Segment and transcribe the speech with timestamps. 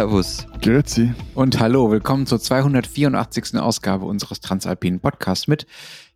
[0.00, 0.49] Servus.
[0.60, 1.14] Grüezi.
[1.34, 3.58] Und hallo, willkommen zur 284.
[3.58, 5.66] Ausgabe unseres Transalpinen Podcasts mit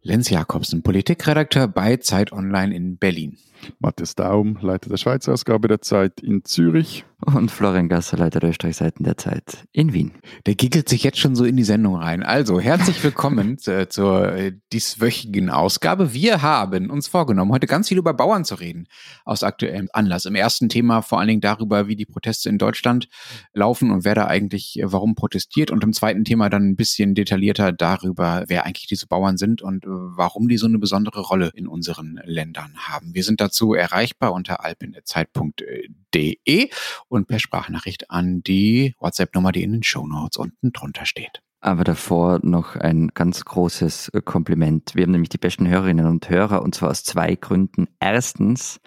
[0.03, 3.39] Lenz Jakobsen, Politikredakteur bei Zeit Online in Berlin.
[3.79, 7.05] Matthias Daum, Leiter der Schweizer Ausgabe der Zeit in Zürich.
[7.25, 10.13] Und Florian Gasser, Leiter der Österreichseiten der Zeit in Wien.
[10.45, 12.23] Der giggelt sich jetzt schon so in die Sendung rein.
[12.23, 16.13] Also, herzlich willkommen äh, zur äh, dieswöchigen Ausgabe.
[16.13, 18.89] Wir haben uns vorgenommen, heute ganz viel über Bauern zu reden,
[19.25, 20.27] aus aktuellem Anlass.
[20.27, 23.09] Im ersten Thema vor allen Dingen darüber, wie die Proteste in Deutschland
[23.55, 25.71] laufen und wer da eigentlich äh, warum protestiert.
[25.71, 29.85] Und im zweiten Thema dann ein bisschen detaillierter darüber, wer eigentlich diese Bauern sind und
[29.87, 33.15] warum die so eine besondere Rolle in unseren Ländern haben.
[33.15, 36.71] Wir sind dazu erreichbar unter alpinzeit.de
[37.09, 41.41] und per Sprachnachricht an die WhatsApp-Nummer, die in den Show Notes unten drunter steht.
[41.65, 44.95] Aber davor noch ein ganz großes Kompliment.
[44.95, 47.87] Wir haben nämlich die besten Hörerinnen und Hörer und zwar aus zwei Gründen.
[48.01, 48.81] Erstens,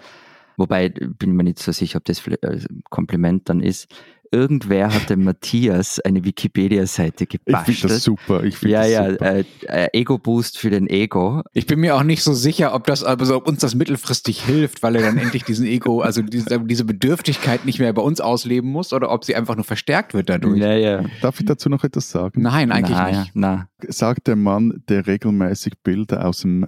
[0.58, 2.60] wobei bin mir nicht so sicher, ob das äh,
[2.92, 3.88] Kompliment dann ist
[4.32, 7.70] irgendwer hat dem Matthias eine Wikipedia-Seite gebastelt.
[7.70, 8.44] Ich finde das super.
[8.44, 9.36] Ich find ja, das ja, super.
[9.36, 11.44] äh, äh, Ego-Boost für den Ego.
[11.54, 14.84] Ich bin mir auch nicht so sicher, ob das, also ob uns das mittelfristig hilft,
[14.84, 18.70] weil er dann endlich diesen Ego, also diese, diese Bedürftigkeit nicht mehr bei uns ausleben
[18.70, 20.60] muss oder ob sie einfach nur verstärkt wird dadurch.
[20.60, 21.04] Ja, ja.
[21.22, 22.42] Darf ich dazu noch etwas sagen?
[22.42, 23.32] Nein, eigentlich na, nicht.
[23.34, 23.70] Na.
[23.88, 26.68] Sagt der Mann, der regelmäßig Bilder aus dem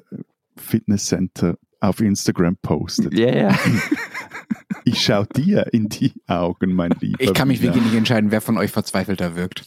[0.57, 3.13] Fitnesscenter auf Instagram postet.
[3.17, 3.49] Ja, ja.
[4.85, 7.21] Ich schaue dir in die Augen, mein Lieber.
[7.21, 9.65] Ich kann mich wirklich nicht entscheiden, wer von euch verzweifelter wirkt.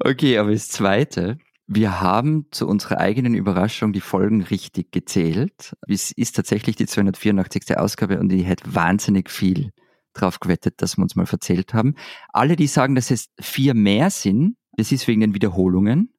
[0.00, 5.74] Okay, aber das Zweite, wir haben zu unserer eigenen Überraschung die Folgen richtig gezählt.
[5.86, 7.76] Es ist tatsächlich die 284.
[7.76, 9.70] Ausgabe und ich hätte wahnsinnig viel
[10.14, 11.94] drauf gewettet, dass wir uns mal verzählt haben.
[12.32, 16.12] Alle, die sagen, dass es vier mehr sind, das ist wegen den Wiederholungen.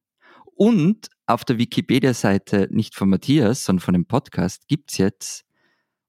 [0.61, 5.45] Und auf der Wikipedia-Seite nicht von Matthias, sondern von dem Podcast gibt's jetzt,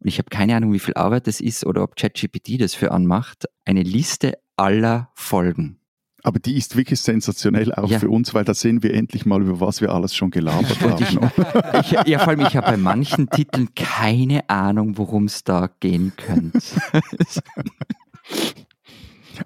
[0.01, 2.91] und ich habe keine Ahnung, wie viel Arbeit das ist oder ob ChatGPT das für
[2.91, 5.77] anmacht, eine Liste aller Folgen.
[6.25, 8.01] Aber die ist wirklich sensationell auch Ja.
[8.01, 11.01] für uns, weil da sehen wir endlich mal, über was wir alles schon gelabert Und
[11.01, 11.81] ich, haben.
[11.83, 16.13] ich, ja, vor allem, ich habe bei manchen Titeln keine Ahnung, worum es da gehen
[16.17, 16.59] könnte.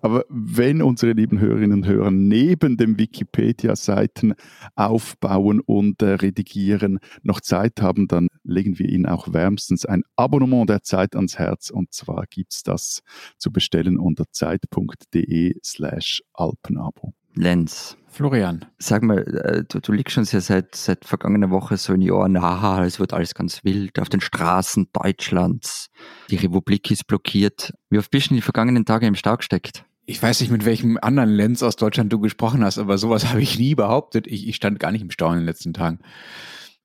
[0.03, 4.35] Aber wenn unsere lieben Hörerinnen und Hörer neben dem Wikipedia-Seiten
[4.75, 10.69] aufbauen und äh, redigieren noch Zeit haben, dann legen wir Ihnen auch wärmstens ein Abonnement
[10.69, 11.71] der Zeit ans Herz.
[11.71, 13.03] Und zwar gibt's das
[13.39, 17.15] zu bestellen unter zeit.de slash Alpenabo.
[17.35, 18.65] Lenz, Florian.
[18.79, 22.13] sag mal, äh, du, du liegst schon sehr seit, seit vergangener Woche so in die
[22.13, 25.89] Ohren, haha, es wird alles ganz wild auf den Straßen Deutschlands.
[26.31, 27.73] Die Republik ist blockiert.
[27.91, 29.85] Wie oft bist du in die vergangenen Tage im Stau gesteckt?
[30.07, 33.43] Ich weiß nicht, mit welchem anderen Lenz aus Deutschland du gesprochen hast, aber sowas habe
[33.43, 34.29] ich nie behauptet.
[34.29, 35.99] Ich, ich stand gar nicht im Stau in den letzten Tagen.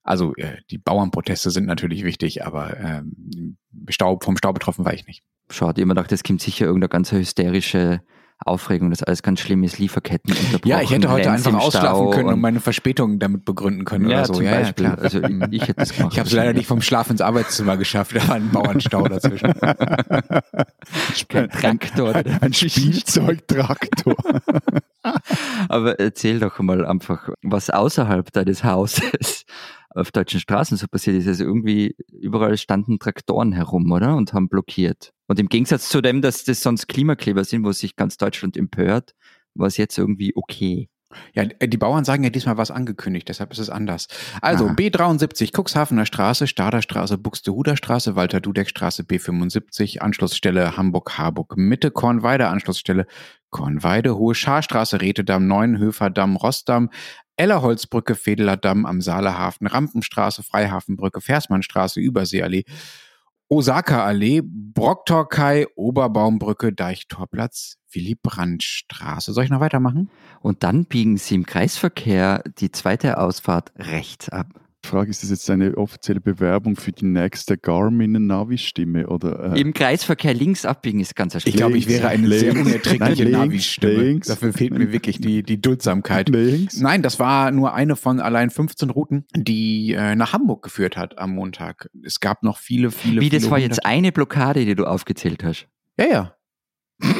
[0.01, 3.57] Also äh, die Bauernproteste sind natürlich wichtig, aber ähm,
[3.89, 5.21] Stau, vom Stau betroffen war ich nicht.
[5.51, 8.01] Schade, immer dachte, es kommt sicher irgendeine ganz hysterische
[8.45, 10.67] Aufregung, das alles ganz schlimm ist, Lieferketten unterbrochen.
[10.69, 14.19] Ja, ich hätte heute Lenz einfach ausschlafen können und meine Verspätung damit begründen können ja,
[14.19, 14.41] oder so.
[14.41, 14.85] ja, ja, Beispiel.
[14.85, 14.97] klar.
[14.99, 16.13] also ich, hätte es gemacht.
[16.13, 19.53] Ich habe es leider nicht vom Schlaf ins Arbeitszimmer geschafft, da war ein Bauernstau dazwischen.
[21.27, 22.15] Kein Traktor.
[22.15, 24.15] Ein, ein Spielzeugtraktor.
[25.69, 29.45] Aber erzähl doch mal einfach, was außerhalb deines Hauses
[29.89, 31.27] auf deutschen Straßen so passiert ist.
[31.27, 34.15] Also irgendwie überall standen Traktoren herum, oder?
[34.15, 35.13] Und haben blockiert.
[35.27, 39.13] Und im Gegensatz zu dem, dass das sonst Klimakleber sind, wo sich ganz Deutschland empört,
[39.55, 40.89] war es jetzt irgendwie okay.
[41.33, 44.07] Ja, die Bauern sagen ja diesmal was angekündigt, deshalb ist es anders.
[44.41, 44.73] Also Aha.
[44.73, 52.47] B73, Cuxhavener Straße, Stader Straße, Buxtehuder Straße, Walter Dudek Straße, B75, Anschlussstelle Hamburg-Harburg Mitte, Kornweide,
[52.47, 53.07] Anschlussstelle
[53.49, 56.89] Kornweide, Hohe Scharstraße, Rätedamm, Neuenhöfer Damm, Rossdamm,
[57.37, 62.65] Ellerholzbrücke, Fedeler Damm am Saalehafen, Rampenstraße, Freihafenbrücke, Versmannstraße, Überseeallee,
[63.49, 69.33] Osaka-Allee, Brocktorkei, Oberbaumbrücke, Deichtorplatz, Willy-Brandt-Straße.
[69.33, 70.11] Soll ich noch weitermachen?
[70.39, 74.47] Und dann biegen sie im Kreisverkehr die zweite Ausfahrt rechts ab.
[74.83, 79.07] Die Frage ist, ist das jetzt eine offizielle Bewerbung für die nächste Garmin-Navi-Stimme?
[79.07, 81.57] Oder, äh, Im Kreisverkehr links abbiegen ist ganz Ich erstaunlich.
[81.57, 84.19] glaube, ich wäre eine Links, sehr unerträgliche Navi-Stimme.
[84.21, 86.29] Dafür fehlt mir wirklich die, die Duldsamkeit.
[86.29, 86.79] links?
[86.79, 91.17] Nein, das war nur eine von allein 15 Routen, die äh, nach Hamburg geführt hat
[91.17, 91.89] am Montag.
[92.03, 95.43] Es gab noch viele, viele, Wie, das viele war jetzt eine Blockade, die du aufgezählt
[95.43, 95.67] hast.
[95.99, 96.35] Ja, ja.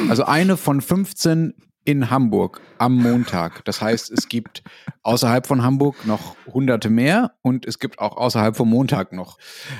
[0.08, 1.54] Also eine von 15
[1.90, 3.64] in Hamburg am Montag.
[3.64, 4.62] Das heißt, es gibt
[5.02, 9.38] außerhalb von Hamburg noch hunderte mehr und es gibt auch außerhalb vom Montag noch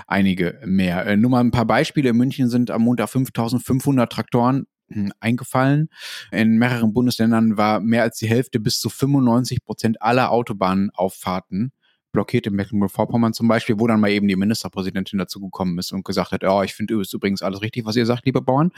[0.08, 1.06] einige mehr.
[1.06, 2.10] Äh, nur mal ein paar Beispiele.
[2.10, 5.88] In München sind am Montag 5500 Traktoren hm, eingefallen.
[6.32, 11.70] In mehreren Bundesländern war mehr als die Hälfte bis zu 95 Prozent aller Autobahnauffahrten
[12.12, 16.04] blockiert in Mecklenburg-Vorpommern zum Beispiel, wo dann mal eben die Ministerpräsidentin dazu gekommen ist und
[16.04, 18.70] gesagt hat, oh, ich finde übrigens alles richtig, was ihr sagt, liebe Bauern.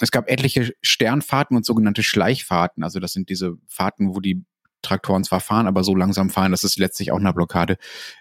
[0.00, 2.82] Es gab etliche Sternfahrten und sogenannte Schleichfahrten.
[2.82, 4.44] Also das sind diese Fahrten, wo die
[4.82, 7.76] Traktoren zwar fahren, aber so langsam fahren, dass es letztlich auch einer Blockade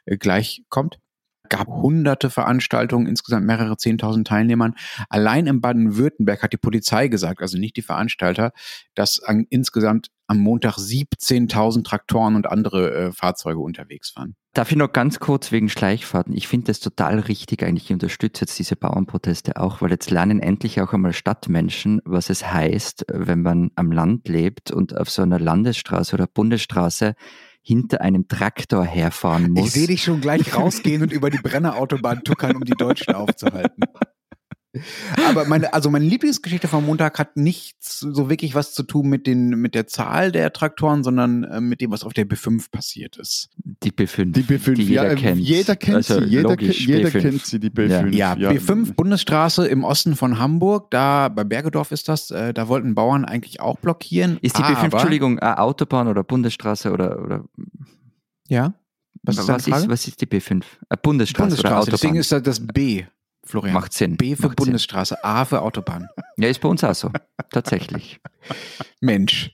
[0.06, 1.00] äh, gleich kommt
[1.52, 4.74] gab hunderte Veranstaltungen, insgesamt mehrere zehntausend Teilnehmern.
[5.10, 8.54] Allein in Baden-Württemberg hat die Polizei gesagt, also nicht die Veranstalter,
[8.96, 14.36] dass an, insgesamt am Montag 17.000 Traktoren und andere äh, Fahrzeuge unterwegs waren.
[14.54, 16.34] Darf ich noch ganz kurz wegen Schleichfahrten?
[16.34, 17.86] Ich finde das total richtig eigentlich.
[17.86, 22.50] Ich unterstütze jetzt diese Bauernproteste auch, weil jetzt lernen endlich auch einmal Stadtmenschen, was es
[22.50, 27.16] heißt, wenn man am Land lebt und auf so einer Landesstraße oder Bundesstraße
[27.62, 29.68] hinter einem Traktor herfahren muss.
[29.68, 33.84] Ich sehe dich schon gleich rausgehen und über die Brennerautobahn tuckern, um die Deutschen aufzuhalten.
[35.28, 39.28] Aber meine, also meine Lieblingsgeschichte vom Montag hat nichts so wirklich was zu tun mit
[39.28, 43.18] den, mit der Zahl der Traktoren, sondern äh, mit dem, was auf der B5 passiert
[43.18, 43.50] ist.
[43.58, 44.32] Die B5.
[44.32, 45.42] Die B5, die jeder ja, kennt.
[45.42, 47.20] Jeder kennt Also sie, jeder, logisch, jeder B5.
[47.22, 48.16] kennt sie, die B5.
[48.16, 52.96] Ja, B5 Bundesstraße im Osten von Hamburg, da bei Bergedorf ist das, äh, da wollten
[52.96, 54.38] Bauern eigentlich auch blockieren.
[54.42, 57.44] Ist die B5, aber- Entschuldigung, eine Autobahn oder Bundesstraße oder, oder
[58.48, 58.74] Ja.
[59.24, 60.50] Was ist, was, ist, was ist die B5?
[60.50, 60.64] Eine
[61.04, 61.92] Bundesstraße, Bundesstraße, oder Autobahn?
[61.92, 63.04] deswegen ist das B,
[63.44, 63.74] Florian.
[63.74, 64.18] Macht Sinn.
[64.18, 64.68] B für Macht Sinn.
[64.68, 66.08] Bundesstraße, A für Autobahn.
[66.38, 67.12] Ja, ist bei uns auch so.
[67.52, 68.20] Tatsächlich.
[69.02, 69.52] Mensch.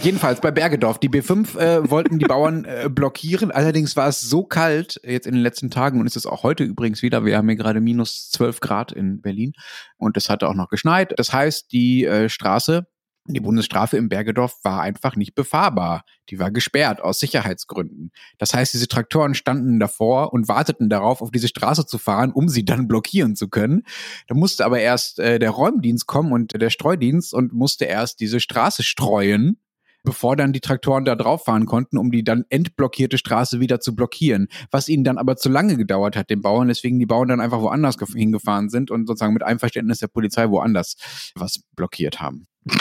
[0.00, 0.98] Jedenfalls bei Bergedorf.
[0.98, 3.50] Die B5 äh, wollten die Bauern äh, blockieren.
[3.50, 6.64] Allerdings war es so kalt jetzt in den letzten Tagen und ist es auch heute
[6.64, 7.24] übrigens wieder.
[7.24, 9.52] Wir haben hier gerade minus 12 Grad in Berlin
[9.96, 11.14] und es hatte auch noch geschneit.
[11.16, 12.86] Das heißt, die äh, Straße,
[13.34, 16.04] die Bundesstraße im Bergedorf war einfach nicht befahrbar.
[16.30, 18.12] Die war gesperrt aus Sicherheitsgründen.
[18.38, 22.48] Das heißt, diese Traktoren standen davor und warteten darauf, auf diese Straße zu fahren, um
[22.48, 23.82] sie dann blockieren zu können.
[24.26, 28.40] Da musste aber erst äh, der Räumdienst kommen und der Streudienst und musste erst diese
[28.40, 29.58] Straße streuen,
[30.04, 33.94] bevor dann die Traktoren da drauf fahren konnten, um die dann entblockierte Straße wieder zu
[33.94, 34.48] blockieren.
[34.70, 37.60] Was ihnen dann aber zu lange gedauert hat, den Bauern, deswegen die Bauern dann einfach
[37.60, 40.96] woanders gef- hingefahren sind und sozusagen mit Einverständnis der Polizei woanders
[41.34, 42.46] was blockiert haben.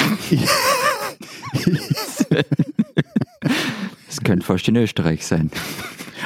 [4.07, 5.51] Das könnte fast in Österreich sein.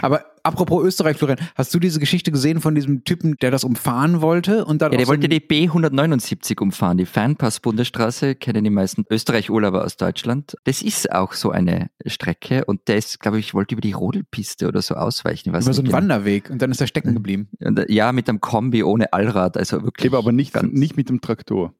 [0.01, 4.21] Aber apropos Österreich, Florian, hast du diese Geschichte gesehen von diesem Typen, der das umfahren
[4.21, 9.05] wollte und dann Ja, der so wollte die B179 umfahren, die Fernpass-Bundesstraße, kennen die meisten
[9.09, 10.55] Österreich-Urlauber aus Deutschland.
[10.63, 14.67] Das ist auch so eine Strecke und der ist, glaube ich, wollte über die Rodelpiste
[14.67, 15.49] oder so ausweichen.
[15.49, 15.97] Über so einen genau.
[15.97, 17.49] Wanderweg und dann ist er stecken geblieben.
[17.59, 20.05] Und, äh, Ja, mit einem Kombi ohne Allrad, also wirklich.
[20.05, 21.73] Eben, aber nicht, ganz- nicht mit dem Traktor.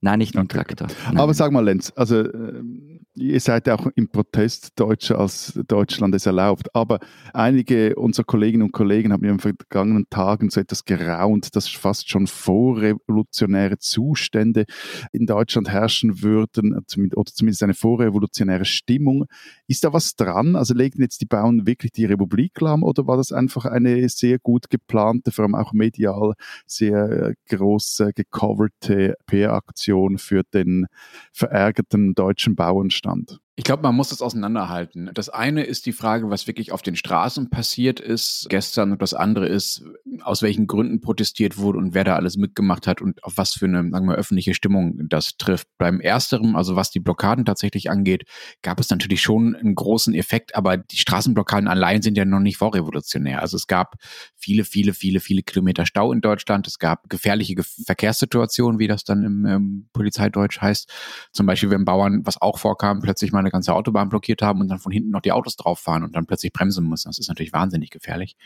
[0.00, 0.88] Nein, nicht mit dem Okay, Traktor.
[1.06, 1.18] Nein.
[1.18, 6.26] Aber sag mal, Lenz, also ähm, ihr seid auch im Protest Deutscher als Deutschland es
[6.26, 6.98] erlaubt, aber
[7.34, 12.08] einige unserer Kolleginnen und Kollegen haben in den vergangenen Tagen so etwas geraunt, dass fast
[12.08, 14.64] schon vorrevolutionäre Zustände
[15.12, 19.26] in Deutschland herrschen würden, oder zumindest eine vorrevolutionäre Stimmung.
[19.66, 20.56] Ist da was dran?
[20.56, 24.38] Also legen jetzt die Bauern wirklich die Republik lahm oder war das einfach eine sehr
[24.38, 26.32] gut geplante, vor allem auch medial
[26.66, 30.86] sehr groß äh, gecoverte PR-Aktion für den
[31.32, 33.01] verärgerten deutschen Bauernstand?
[33.02, 33.41] Persbrandt.
[33.54, 35.10] Ich glaube, man muss das auseinanderhalten.
[35.12, 39.12] Das eine ist die Frage, was wirklich auf den Straßen passiert ist gestern und das
[39.12, 39.84] andere ist,
[40.22, 43.66] aus welchen Gründen protestiert wurde und wer da alles mitgemacht hat und auf was für
[43.66, 45.68] eine, sagen wir, öffentliche Stimmung das trifft.
[45.76, 48.24] Beim Ersteren, also was die Blockaden tatsächlich angeht,
[48.62, 52.56] gab es natürlich schon einen großen Effekt, aber die Straßenblockaden allein sind ja noch nicht
[52.56, 53.42] vorrevolutionär.
[53.42, 53.96] Also es gab
[54.34, 56.66] viele, viele, viele, viele Kilometer Stau in Deutschland.
[56.66, 60.90] Es gab gefährliche Ge Verkehrssituationen, wie das dann im ähm, Polizeideutsch heißt.
[61.32, 64.68] Zum Beispiel, wenn Bauern, was auch vorkam, plötzlich mal eine ganze Autobahn blockiert haben und
[64.68, 67.08] dann von hinten noch die Autos drauf fahren und dann plötzlich bremsen müssen.
[67.08, 68.36] Das ist natürlich wahnsinnig gefährlich.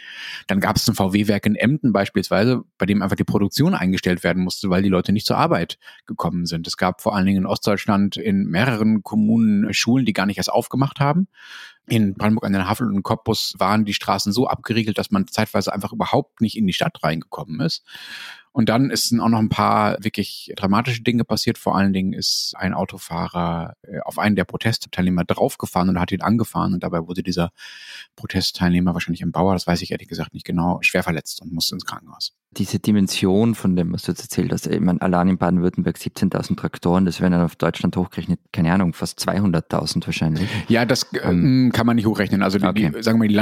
[0.46, 4.42] Dann gab es ein VW-Werk in Emden beispielsweise, bei dem einfach die Produktion eingestellt werden
[4.42, 6.66] musste, weil die Leute nicht zur Arbeit gekommen sind.
[6.66, 10.52] Es gab vor allen Dingen in Ostdeutschland in mehreren Kommunen Schulen, die gar nicht erst
[10.52, 11.28] aufgemacht haben.
[11.88, 15.72] In Brandenburg an den Havel und Cottbus waren die Straßen so abgeriegelt, dass man zeitweise
[15.72, 17.84] einfach überhaupt nicht in die Stadt reingekommen ist.
[18.56, 21.58] Und dann ist auch noch ein paar wirklich dramatische Dinge passiert.
[21.58, 26.22] Vor allen Dingen ist ein Autofahrer äh, auf einen der Protestteilnehmer draufgefahren und hat ihn
[26.22, 26.72] angefahren.
[26.72, 27.50] Und dabei wurde dieser
[28.16, 31.74] Protestteilnehmer, wahrscheinlich ein Bauer, das weiß ich ehrlich gesagt nicht genau, schwer verletzt und musste
[31.74, 32.32] ins Krankenhaus.
[32.52, 36.56] Diese Dimension von dem, was du jetzt erzählt hast, ich meine, allein in Baden-Württemberg 17.000
[36.56, 40.48] Traktoren, das wären dann auf Deutschland hochgerechnet, keine Ahnung, fast 200.000 wahrscheinlich.
[40.68, 42.42] Ja, das ähm, kann man nicht hochrechnen.
[42.42, 42.90] Also Okay.
[42.90, 43.34] die, sagen wir mal, die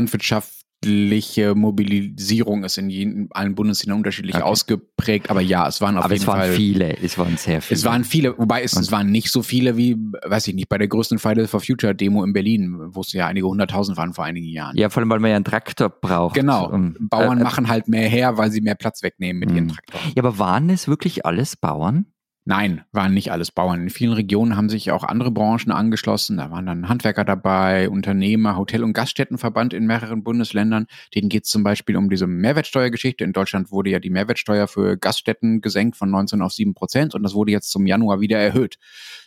[0.85, 4.45] landwirtschaftliche Mobilisierung ist in, jeden, in allen Bundesländern unterschiedlich Okay.
[4.45, 5.31] ausgeprägt.
[5.31, 7.79] Aber ja, es waren auf Aber jeden es waren Fall viele, es waren sehr viele.
[7.79, 10.79] Es waren viele, wobei es, es waren nicht so viele wie, weiß ich nicht, bei
[10.79, 14.25] der größten Fridays for Future Demo in Berlin, wo es ja einige hunderttausend waren vor
[14.25, 14.77] einigen Jahren.
[14.77, 16.35] Ja, vor allem, weil man ja einen Traktor braucht.
[16.35, 16.71] Genau.
[16.71, 19.69] um- Bauern äh, machen halt mehr her, weil sie mehr Platz wegnehmen mit ihren Mhm.
[19.71, 20.03] Traktoren.
[20.17, 22.07] Ja, aber waren es wirklich alles Bauern?
[22.47, 23.81] Nein, waren nicht alles Bauern.
[23.81, 26.37] In vielen Regionen haben sich auch andere Branchen angeschlossen.
[26.37, 30.87] Da waren dann Handwerker dabei, Unternehmer, Hotel- und Gaststättenverband in mehreren Bundesländern.
[31.15, 33.25] Denen geht es zum Beispiel um diese Mehrwertsteuergeschichte.
[33.25, 37.23] In Deutschland wurde ja die Mehrwertsteuer für Gaststätten gesenkt von 19 auf 7 Prozent und
[37.23, 38.77] das wurde jetzt zum Januar wieder erhöht.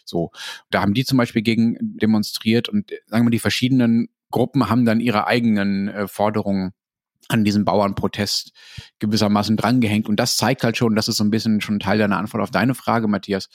[0.05, 0.29] So,
[0.69, 4.99] da haben die zum Beispiel gegen demonstriert und sagen wir, die verschiedenen Gruppen haben dann
[4.99, 6.73] ihre eigenen äh, Forderungen
[7.29, 8.51] an diesem Bauernprotest
[8.99, 10.07] gewissermaßen drangehängt.
[10.07, 12.51] Und das zeigt halt schon, das ist so ein bisschen schon Teil deiner Antwort auf
[12.51, 13.49] deine Frage, Matthias.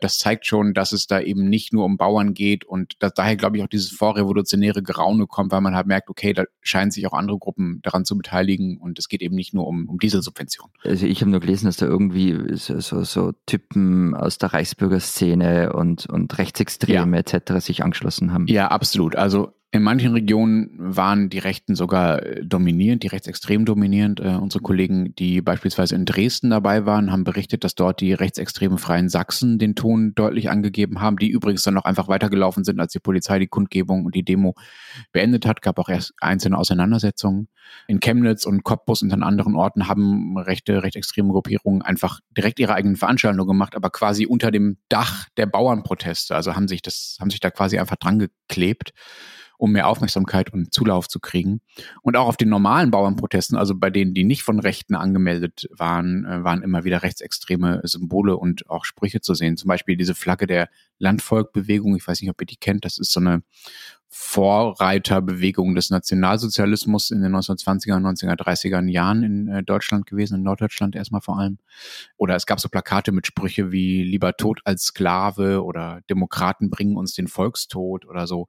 [0.00, 3.36] Das zeigt schon, dass es da eben nicht nur um Bauern geht und dass daher,
[3.36, 7.06] glaube ich, auch dieses vorrevolutionäre Geraune kommt, weil man halt merkt, okay, da scheinen sich
[7.06, 10.72] auch andere Gruppen daran zu beteiligen und es geht eben nicht nur um, um Dieselsubventionen.
[10.84, 15.72] Also ich habe nur gelesen, dass da irgendwie so, so, so Typen aus der Reichsbürgerszene
[15.72, 17.38] und, und Rechtsextreme ja.
[17.38, 17.64] etc.
[17.64, 18.46] sich angeschlossen haben.
[18.46, 19.16] Ja, absolut.
[19.16, 24.20] Also in manchen Regionen waren die Rechten sogar äh, dominierend, die rechtsextrem dominierend.
[24.20, 28.78] Äh, unsere Kollegen, die beispielsweise in Dresden dabei waren, haben berichtet, dass dort die rechtsextremen
[28.78, 32.92] Freien Sachsen den Ton deutlich angegeben haben, die übrigens dann noch einfach weitergelaufen sind, als
[32.92, 34.54] die Polizei die Kundgebung und die Demo
[35.12, 35.62] beendet hat.
[35.62, 37.48] Gab auch erst einzelne Auseinandersetzungen.
[37.88, 42.74] In Chemnitz und Cottbus und an anderen Orten haben rechte, rechtsextreme Gruppierungen einfach direkt ihre
[42.74, 46.36] eigenen Veranstaltungen gemacht, aber quasi unter dem Dach der Bauernproteste.
[46.36, 48.92] Also haben sich das, haben sich da quasi einfach dran geklebt
[49.58, 51.60] um mehr Aufmerksamkeit und Zulauf zu kriegen.
[52.02, 56.24] Und auch auf den normalen Bauernprotesten, also bei denen, die nicht von Rechten angemeldet waren,
[56.24, 59.56] äh, waren immer wieder rechtsextreme Symbole und auch Sprüche zu sehen.
[59.56, 63.12] Zum Beispiel diese Flagge der Landvolkbewegung, ich weiß nicht, ob ihr die kennt, das ist
[63.12, 63.42] so eine
[64.08, 70.94] Vorreiterbewegung des Nationalsozialismus in den 1920er und 1930er Jahren in äh, Deutschland gewesen, in Norddeutschland
[70.94, 71.58] erstmal vor allem.
[72.16, 76.96] Oder es gab so Plakate mit Sprüche wie lieber Tod als Sklave oder Demokraten bringen
[76.96, 78.46] uns den Volkstod oder so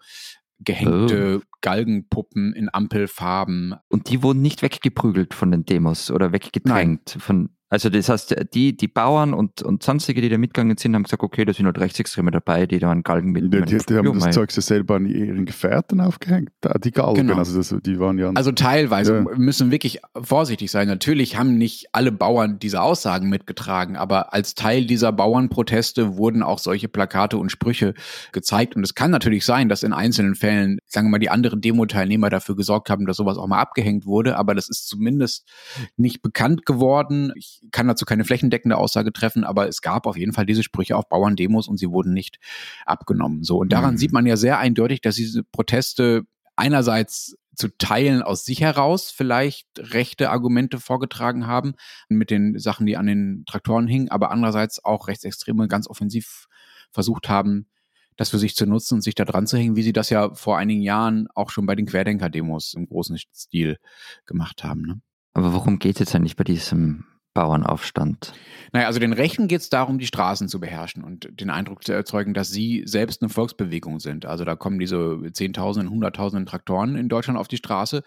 [0.60, 1.48] gehängte oh.
[1.62, 3.76] Galgenpuppen in Ampelfarben.
[3.90, 7.22] Und die wurden nicht weggeprügelt von den Demos oder weggedrängt Nein.
[7.22, 11.04] von also das heißt, die, die Bauern und, und sonstige, die da mitgegangen sind, haben
[11.04, 13.44] gesagt, okay, da sind halt Rechtsextreme dabei, die da einen Galgen mit.
[13.44, 16.50] Die, die, die haben das Zeug selber an ihren Gefährten aufgehängt,
[16.84, 17.38] die Galgen, genau.
[17.38, 18.32] also das, die waren ja...
[18.36, 19.38] Also teilweise ja.
[19.38, 20.88] müssen wirklich vorsichtig sein.
[20.88, 26.60] Natürlich haben nicht alle Bauern diese Aussagen mitgetragen, aber als Teil dieser Bauernproteste wurden auch
[26.60, 27.94] solche Plakate und Sprüche
[28.32, 31.62] gezeigt und es kann natürlich sein, dass in einzelnen Fällen, sagen wir mal, die anderen
[31.62, 35.48] Demo-Teilnehmer dafür gesorgt haben, dass sowas auch mal abgehängt wurde, aber das ist zumindest
[35.96, 37.32] nicht bekannt geworden.
[37.36, 40.98] Ich kann dazu keine flächendeckende Aussage treffen, aber es gab auf jeden Fall diese Sprüche
[40.98, 42.40] auf Bauerndemos und sie wurden nicht
[42.88, 43.44] abgenommen.
[43.44, 43.98] So und daran mhm.
[44.00, 46.24] sieht man ja sehr eindeutig, dass diese Proteste
[46.56, 51.76] einerseits zu Teilen aus sich heraus vielleicht rechte Argumente vorgetragen haben
[52.10, 56.48] mit den Sachen, die an den Traktoren hingen, aber andererseits auch Rechtsextreme ganz offensiv
[56.90, 57.68] versucht haben,
[58.18, 60.34] das für sich zu nutzen und sich da dran zu hängen, wie sie das ja
[60.34, 63.78] vor einigen Jahren auch schon bei den Querdenker-Demos im großen Stil
[64.26, 64.82] gemacht haben.
[64.82, 65.02] Ne?
[65.34, 67.06] Aber worum geht es jetzt eigentlich bei diesem
[67.36, 68.34] Bauernaufstand?
[68.74, 71.94] Naja, also den Rechten geht es darum, die Straßen zu beherrschen und den Eindruck zu
[71.94, 74.26] erzeugen, dass sie selbst eine Volksbewegung sind.
[74.26, 78.02] Also da kommen diese Zehntausenden, Hunderttausenden Traktoren in Deutschland auf die Straße.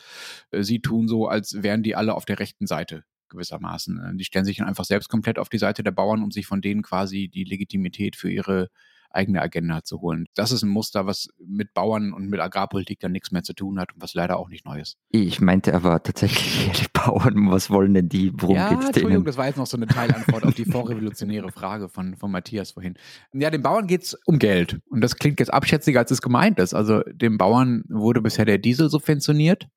[0.50, 4.00] Äh, sie tun so, als wären die alle auf der rechten Seite gewissermaßen.
[4.00, 6.46] Äh, die stellen sich dann einfach selbst komplett auf die Seite der Bauern, um sich
[6.46, 8.68] von denen quasi die Legitimität für ihre
[9.10, 10.26] eigene Agenda zu holen.
[10.34, 13.78] Das ist ein Muster, was mit Bauern und mit Agrarpolitik dann nichts mehr zu tun
[13.78, 14.96] hat und was leider auch nicht neu ist.
[15.10, 18.32] Ich meinte aber tatsächlich die Bauern, was wollen denn die?
[18.34, 19.24] Worum ja, geht's Entschuldigung, denen?
[19.24, 22.94] das war jetzt noch so eine Teilantwort auf die vorrevolutionäre Frage von, von Matthias vorhin.
[23.32, 24.80] Ja, den Bauern geht es um Geld.
[24.90, 26.74] Und das klingt jetzt abschätziger, als es gemeint ist.
[26.74, 29.68] Also dem Bauern wurde bisher der Diesel subventioniert.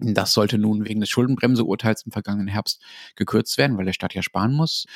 [0.00, 2.80] Das sollte nun wegen des Schuldenbremseurteils im vergangenen Herbst
[3.16, 4.86] gekürzt werden, weil der Staat ja sparen muss.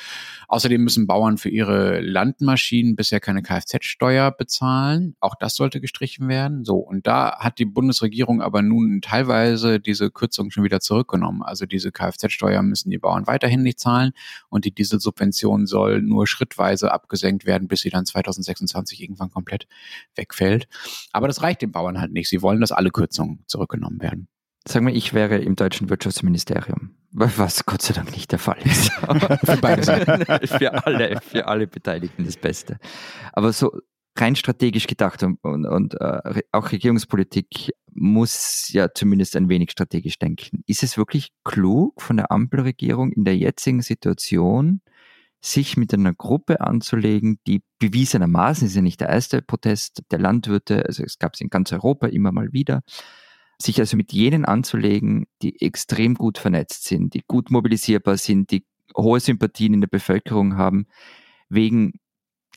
[0.47, 5.15] Außerdem müssen Bauern für ihre Landmaschinen bisher keine Kfz-Steuer bezahlen.
[5.19, 6.63] Auch das sollte gestrichen werden.
[6.63, 11.41] So, und da hat die Bundesregierung aber nun teilweise diese Kürzung schon wieder zurückgenommen.
[11.43, 14.11] Also diese Kfz-Steuer müssen die Bauern weiterhin nicht zahlen
[14.47, 19.67] und die Dieselsubvention soll nur schrittweise abgesenkt werden, bis sie dann 2026 irgendwann komplett
[20.15, 20.67] wegfällt.
[21.11, 22.29] Aber das reicht den Bauern halt nicht.
[22.29, 24.29] Sie wollen, dass alle Kürzungen zurückgenommen werden.
[24.65, 28.91] Sagen wir, ich wäre im deutschen Wirtschaftsministerium, was Gott sei Dank nicht der Fall ist.
[29.43, 29.83] für beide
[30.47, 32.79] für, alle, für alle Beteiligten das Beste.
[33.33, 33.71] Aber so
[34.15, 40.17] rein strategisch gedacht und, und, und äh, auch Regierungspolitik muss ja zumindest ein wenig strategisch
[40.19, 40.63] denken.
[40.65, 44.81] Ist es wirklich klug von der Ampelregierung in der jetzigen Situation,
[45.41, 50.85] sich mit einer Gruppe anzulegen, die bewiesenermaßen, ist ja nicht der erste Protest der Landwirte,
[50.85, 52.81] also es gab es in ganz Europa immer mal wieder,
[53.63, 58.65] sich also mit jenen anzulegen, die extrem gut vernetzt sind, die gut mobilisierbar sind, die
[58.95, 60.87] hohe Sympathien in der Bevölkerung haben,
[61.49, 61.93] wegen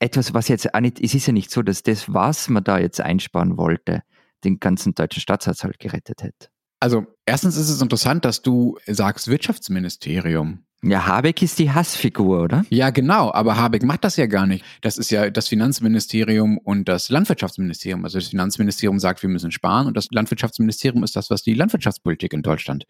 [0.00, 2.78] etwas, was jetzt auch nicht, es ist ja nicht so, dass das, was man da
[2.78, 4.02] jetzt einsparen wollte,
[4.44, 6.48] den ganzen deutschen Staatshaushalt gerettet hätte.
[6.80, 10.65] Also erstens ist es interessant, dass du sagst Wirtschaftsministerium.
[10.82, 12.64] Ja, Habeck ist die Hassfigur, oder?
[12.68, 14.64] Ja, genau, aber Habeck macht das ja gar nicht.
[14.82, 18.04] Das ist ja das Finanzministerium und das Landwirtschaftsministerium.
[18.04, 22.32] Also das Finanzministerium sagt, wir müssen sparen und das Landwirtschaftsministerium ist das, was die Landwirtschaftspolitik
[22.34, 22.84] in Deutschland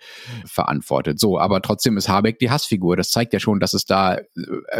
[0.44, 1.20] verantwortet.
[1.20, 2.96] So, aber trotzdem ist Habeck die Hassfigur.
[2.96, 4.24] Das zeigt ja schon, dass es da äh,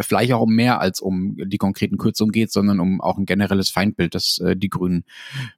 [0.01, 3.71] vielleicht auch um mehr als um die konkreten Kürzungen geht, sondern um auch ein generelles
[3.71, 5.05] Feindbild, das äh, die Grünen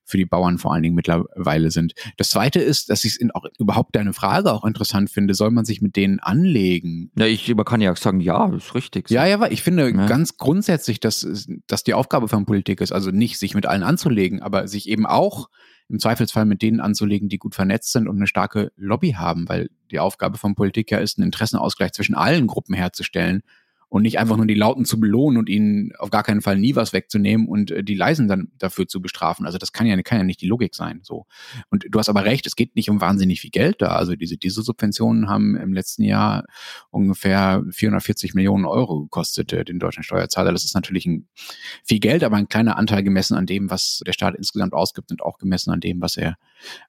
[0.05, 1.95] für die Bauern vor allen Dingen mittlerweile sind.
[2.19, 5.65] Das zweite ist, dass ich es auch überhaupt deine Frage auch interessant finde, soll man
[5.65, 7.11] sich mit denen anlegen?
[7.17, 9.09] Ja, ich man kann ja sagen, ja, ist richtig.
[9.09, 9.15] So.
[9.15, 10.07] Ja, ja, ich finde ja.
[10.07, 14.43] ganz grundsätzlich, dass, dass die Aufgabe von Politik ist, also nicht sich mit allen anzulegen,
[14.43, 15.49] aber sich eben auch
[15.89, 19.71] im Zweifelsfall mit denen anzulegen, die gut vernetzt sind und eine starke Lobby haben, weil
[19.91, 23.43] die Aufgabe von Politik ja ist, einen Interessenausgleich zwischen allen Gruppen herzustellen
[23.89, 26.77] und nicht einfach nur die Lauten zu belohnen und ihnen auf gar keinen Fall nie
[26.77, 29.47] was wegzunehmen und äh, die Leisen dann dafür zu bestrafen.
[29.47, 31.01] Also das kann ja, kann ja nicht die Logik sein.
[31.03, 31.27] So.
[31.71, 33.89] Und du hast aber recht, es geht nicht um wahnsinnig viel Geld da.
[33.89, 36.45] Also diese Dieselsubventionen haben im letzten Jahr
[36.91, 40.53] ungefähr 440 Millionen Euro gekostet, äh, den deutschen Steuerzahler.
[40.53, 41.27] Das ist natürlich ein,
[41.85, 45.23] viel Geld, aber ein kleiner Anteil gemessen an dem, was der Staat insgesamt ausgibt und
[45.23, 46.37] auch gemessen an dem, was er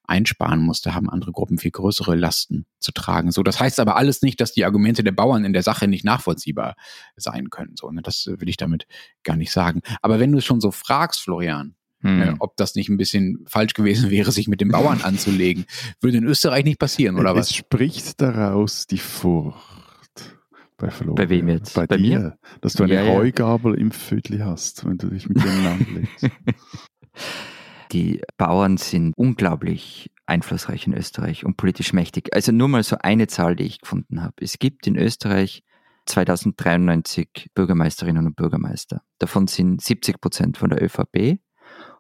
[0.04, 0.82] einsparen muss.
[0.82, 3.32] Da haben andere Gruppen viel größere Lasten zu tragen.
[3.32, 6.06] So, das heißt aber alles nicht, dass die Argumente der Bauern in der Sache nicht
[6.06, 6.76] nachvollziehbar
[7.16, 7.76] sein können.
[7.76, 8.02] So, ne?
[8.02, 8.88] Das will ich damit
[9.24, 9.82] gar nicht sagen.
[10.02, 12.22] Aber wenn du es schon so fragst, Florian, hm.
[12.22, 15.66] äh, ob das nicht ein bisschen falsch gewesen wäre, sich mit den Bauern anzulegen,
[16.02, 17.50] würde in Österreich nicht passieren, oder es was?
[17.50, 19.58] Es spricht daraus die Furcht.
[20.78, 21.16] Bei, Florian.
[21.16, 21.74] bei wem jetzt?
[21.74, 22.38] Bei, bei dir, mir?
[22.62, 23.82] dass du eine ja, Heugabel ja.
[23.82, 26.30] im Vödli hast, wenn du dich mit denen anlegst.
[27.92, 32.34] Die Bauern sind unglaublich einflussreich in Österreich und politisch mächtig.
[32.34, 34.36] Also nur mal so eine Zahl, die ich gefunden habe.
[34.42, 35.64] Es gibt in Österreich
[36.06, 39.02] 2093 Bürgermeisterinnen und Bürgermeister.
[39.18, 41.40] Davon sind 70 Prozent von der ÖVP.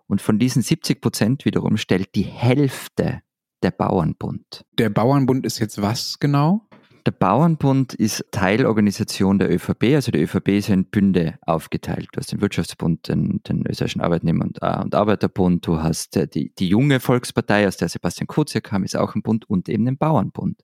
[0.07, 3.21] Und von diesen 70 Prozent wiederum stellt die Hälfte
[3.61, 4.65] der Bauernbund.
[4.77, 6.68] Der Bauernbund ist jetzt was genau?
[7.05, 12.09] Der Bauernbund ist Teilorganisation der ÖVP, also die ÖVP ist in Bünde aufgeteilt.
[12.11, 16.27] Du hast den Wirtschaftsbund, den, den österreichischen Arbeitnehmer- und, äh, und, Arbeiterbund, du hast äh,
[16.27, 19.69] die, die junge Volkspartei, aus der Sebastian Kurz hier kam, ist auch ein Bund und
[19.69, 20.63] eben den Bauernbund.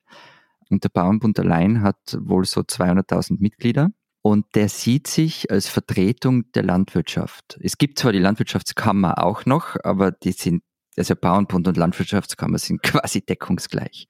[0.70, 3.92] Und der Bauernbund allein hat wohl so 200.000 Mitglieder.
[4.22, 7.60] Und der sieht sich als Vertretung der Landwirtschaft.
[7.62, 10.64] Es gibt zwar die Landwirtschaftskammer auch noch, aber die sind,
[10.98, 14.08] also Bauernbund und Landwirtschaftskammer sind quasi deckungsgleich.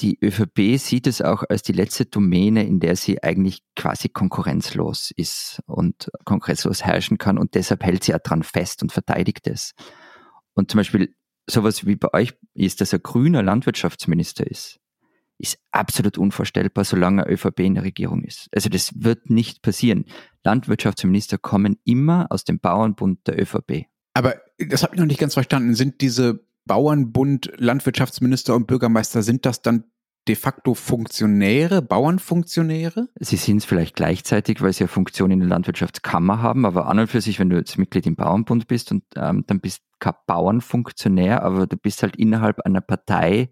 [0.00, 5.10] Die ÖVP sieht es auch als die letzte Domäne, in der sie eigentlich quasi konkurrenzlos
[5.16, 9.72] ist und konkurrenzlos herrschen kann und deshalb hält sie auch dran fest und verteidigt es.
[10.54, 11.14] Und zum Beispiel
[11.48, 14.80] sowas wie bei euch ist, dass ein grüner Landwirtschaftsminister ist,
[15.38, 18.48] ist absolut unvorstellbar, solange ÖVP in der Regierung ist.
[18.52, 20.06] Also das wird nicht passieren.
[20.44, 23.86] Landwirtschaftsminister kommen immer aus dem Bauernbund der ÖVP.
[24.14, 25.74] Aber das habe ich noch nicht ganz verstanden.
[25.74, 29.84] Sind diese Bauernbund, Landwirtschaftsminister und Bürgermeister, sind das dann
[30.28, 33.08] de facto Funktionäre, Bauernfunktionäre?
[33.20, 36.98] Sie sind es vielleicht gleichzeitig, weil sie eine Funktion in der Landwirtschaftskammer haben, aber an
[36.98, 40.14] und für sich, wenn du jetzt Mitglied im Bauernbund bist und ähm, dann bist kein
[40.26, 43.50] Bauernfunktionär, aber du bist halt innerhalb einer Partei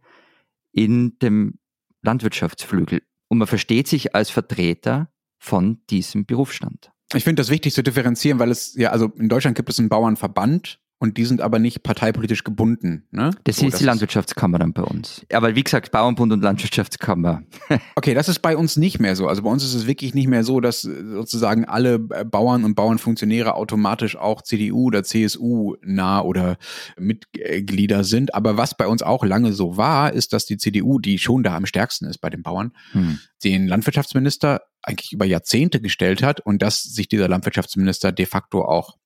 [0.73, 1.59] in dem
[2.03, 3.03] Landwirtschaftsflügel.
[3.29, 6.91] Und man versteht sich als Vertreter von diesem Berufsstand.
[7.15, 9.89] Ich finde das wichtig zu differenzieren, weil es ja, also in Deutschland gibt es einen
[9.89, 13.05] Bauernverband und die sind aber nicht parteipolitisch gebunden.
[13.11, 13.31] Ne?
[13.45, 15.21] Das so, ist das die Landwirtschaftskammer dann bei uns.
[15.31, 17.43] Aber wie gesagt, Bauernbund und Landwirtschaftskammer.
[17.95, 19.29] okay, das ist bei uns nicht mehr so.
[19.29, 23.55] Also bei uns ist es wirklich nicht mehr so, dass sozusagen alle Bauern und Bauernfunktionäre
[23.55, 26.57] automatisch auch CDU oder CSU nah oder
[26.99, 28.35] Mitglieder sind.
[28.35, 31.55] Aber was bei uns auch lange so war, ist, dass die CDU, die schon da
[31.55, 33.19] am stärksten ist bei den Bauern, hm.
[33.45, 38.97] den Landwirtschaftsminister eigentlich über Jahrzehnte gestellt hat und dass sich dieser Landwirtschaftsminister de facto auch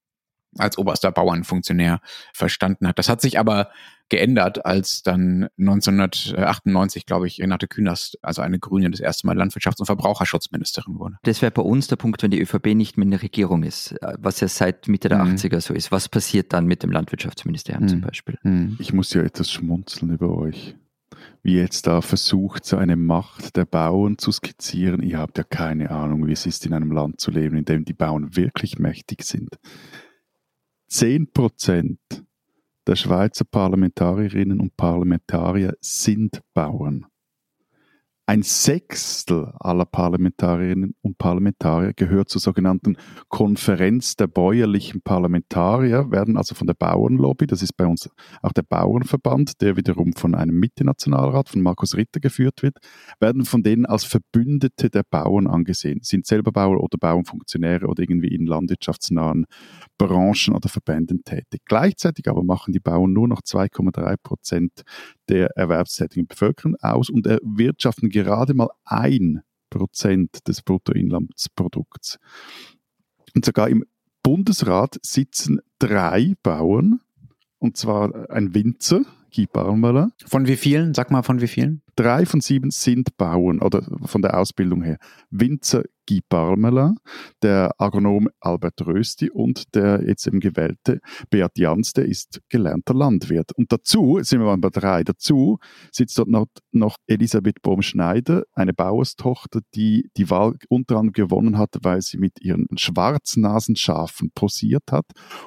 [0.57, 2.01] als oberster Bauernfunktionär
[2.33, 2.99] verstanden hat.
[2.99, 3.69] Das hat sich aber
[4.09, 9.81] geändert, als dann 1998, glaube ich, Renate Künast, also eine Grüne, das erste Mal Landwirtschafts-
[9.81, 11.17] und Verbraucherschutzministerin wurde.
[11.25, 13.95] Das wäre bei uns der Punkt, wenn die ÖVP nicht mehr in der Regierung ist,
[14.19, 15.35] was ja seit Mitte der mhm.
[15.35, 15.93] 80er so ist.
[15.93, 17.89] Was passiert dann mit dem Landwirtschaftsministerium mhm.
[17.89, 18.39] zum Beispiel?
[18.43, 18.77] Mhm.
[18.79, 20.75] Ich muss ja etwas schmunzeln über euch
[21.43, 25.03] wie jetzt da versucht, so eine Macht der Bauern zu skizzieren.
[25.03, 27.85] Ihr habt ja keine Ahnung, wie es ist, in einem Land zu leben, in dem
[27.85, 29.59] die Bauern wirklich mächtig sind.
[30.89, 32.01] 10 Prozent
[32.87, 37.05] der Schweizer Parlamentarierinnen und Parlamentarier sind Bauern.
[38.29, 42.99] Ein Sechstel aller Parlamentarierinnen und Parlamentarier gehört zur sogenannten
[43.31, 48.11] Konferenz der bäuerlichen Parlamentarier, werden also von der Bauernlobby, das ist bei uns
[48.43, 52.77] auch der Bauernverband, der wiederum von einem Mitte-Nationalrat, von Markus Ritter geführt wird,
[53.19, 58.35] werden von denen als Verbündete der Bauern angesehen, sind selber Bauern oder Bauernfunktionäre oder irgendwie
[58.35, 59.47] in landwirtschaftsnahen
[59.97, 61.63] Branchen oder Verbänden tätig.
[61.65, 64.83] Gleichzeitig aber machen die Bauern nur noch 2,3 Prozent
[65.31, 72.19] der erwerbstätigen Bevölkerung aus und erwirtschaften gerade mal ein Prozent des Bruttoinlandsprodukts.
[73.35, 73.85] Und sogar im
[74.23, 77.01] Bundesrat sitzen drei Bauern,
[77.59, 79.03] und zwar ein Winzer,
[79.35, 80.13] Guy Parmelin.
[80.27, 80.95] Von wie vielen?
[80.95, 81.83] Sag mal, von wie vielen?
[81.97, 84.99] Drei von sieben sind Bauern oder von der Ausbildung her.
[85.31, 86.97] Winzer Guy Parmelin,
[87.43, 93.53] der Agronom Albert Rösti und der jetzt eben gewählte Beat Jans, der ist gelernter Landwirt.
[93.57, 95.59] Und dazu, sind wir bei drei, dazu
[95.93, 101.77] sitzt dort noch, noch Elisabeth Baum-Schneider, eine Bauerstochter, die die Wahl unter anderem gewonnen hat,
[101.83, 105.07] weil sie mit ihren Schwarznasenschafen posiert hat.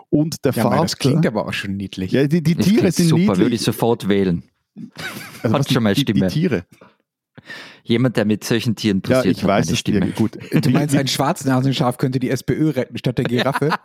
[0.10, 0.82] Und der ja, Vater...
[0.84, 2.12] Das klingt aber auch schon niedlich.
[2.12, 3.40] Ja, die, die Tiere sind super, niedlich.
[3.40, 4.44] würde ich sofort wählen.
[5.44, 6.22] Also Hat schon mal Stimme.
[6.22, 6.66] Die, die Tiere.
[7.84, 10.02] Jemand, der mit solchen Tieren passiert, ja, ich hat weiß eine Stimme.
[10.02, 10.38] Dir, gut.
[10.52, 13.72] Du meinst, ein Schwarznasenschaf könnte die SPÖ retten statt der Giraffe?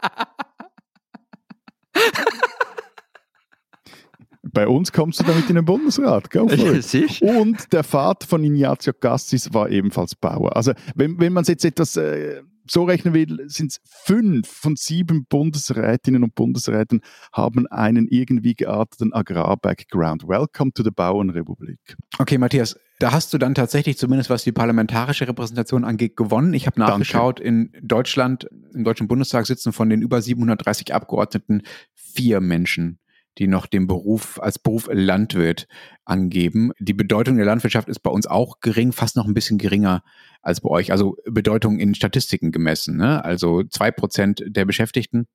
[4.43, 6.31] Bei uns kommst du damit in den Bundesrat.
[6.31, 7.21] Go for it.
[7.21, 10.57] Und der Vater von Ignazio Cassis war ebenfalls Bauer.
[10.57, 14.77] Also wenn, wenn man es jetzt etwas äh, so rechnen will, sind es fünf von
[14.77, 17.01] sieben Bundesrätinnen und Bundesräten
[17.33, 20.27] haben einen irgendwie gearteten Agrar-Background.
[20.27, 21.97] Welcome to the Bauernrepublik.
[22.19, 26.55] Okay, Matthias, da hast du dann tatsächlich zumindest was die parlamentarische Repräsentation angeht gewonnen.
[26.55, 27.49] Ich habe nachgeschaut, Danke.
[27.49, 31.63] in Deutschland, im Deutschen Bundestag sitzen von den über 730 Abgeordneten
[31.95, 32.99] vier Menschen
[33.39, 35.69] die noch den Beruf als Beruf Landwirt
[36.05, 36.73] angeben.
[36.79, 40.03] Die Bedeutung der Landwirtschaft ist bei uns auch gering, fast noch ein bisschen geringer
[40.43, 40.93] als bei euch.
[40.93, 42.97] Also Bedeutung in Statistiken gemessen.
[42.97, 43.25] Ne?
[43.25, 45.27] Also zwei Prozent der Beschäftigten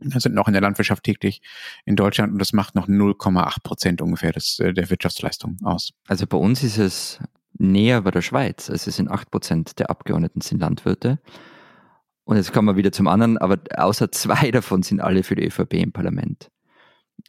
[0.00, 1.40] sind noch in der Landwirtschaft tätig
[1.84, 5.90] in Deutschland und das macht noch 0,8 Prozent ungefähr des, äh, der Wirtschaftsleistung aus.
[6.06, 7.18] Also bei uns ist es
[7.58, 8.70] näher bei der Schweiz.
[8.70, 11.18] Also es sind 8 Prozent der Abgeordneten sind Landwirte.
[12.24, 15.46] Und jetzt kommen wir wieder zum anderen, aber außer zwei davon sind alle für die
[15.46, 16.50] ÖVP im Parlament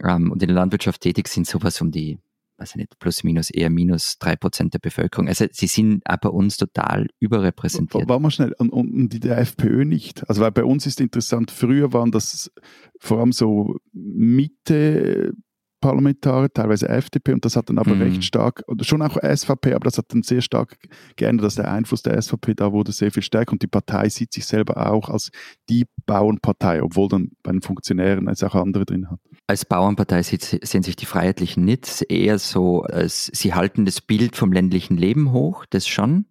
[0.03, 2.19] ähm, und in der Landwirtschaft tätig sind, sowas um die,
[2.57, 5.27] weiß ich nicht, plus minus eher minus drei Prozent der Bevölkerung.
[5.27, 8.07] Also sie sind auch bei uns total überrepräsentiert.
[8.07, 10.27] War mal schnell, und, und die der FPÖ nicht.
[10.29, 12.51] Also weil bei uns ist interessant, früher waren das
[12.99, 15.33] vor allem so Mitte
[15.81, 18.01] Parlamentarier, teilweise FDP, und das hat dann aber mhm.
[18.01, 20.77] recht stark, oder schon auch SVP, aber das hat dann sehr stark
[21.15, 24.33] geändert, dass der Einfluss der SVP da wurde sehr viel stärker und die Partei sieht
[24.33, 25.29] sich selber auch als
[25.69, 29.19] die Bauernpartei, obwohl dann bei den Funktionären es auch andere drin hat.
[29.47, 34.51] Als Bauernpartei sehen sich die Freiheitlichen nicht eher so, als sie halten das Bild vom
[34.51, 36.25] ländlichen Leben hoch, das schon.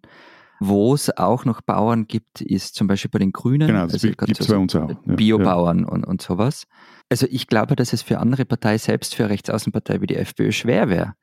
[0.59, 3.67] Wo es auch noch Bauern gibt, ist zum Beispiel bei den Grünen.
[3.67, 4.91] Genau, das also gibt es so bei uns auch.
[5.05, 5.87] Biobauern ja.
[5.87, 6.67] und, und sowas.
[7.09, 10.51] Also ich glaube, dass es für andere Parteien, selbst für eine Rechtsaußenpartei wie die FPÖ,
[10.51, 11.13] schwer wäre,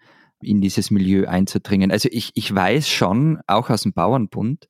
[0.41, 1.91] in dieses Milieu einzudringen.
[1.91, 4.69] Also ich, ich weiß schon, auch aus dem Bauernbund,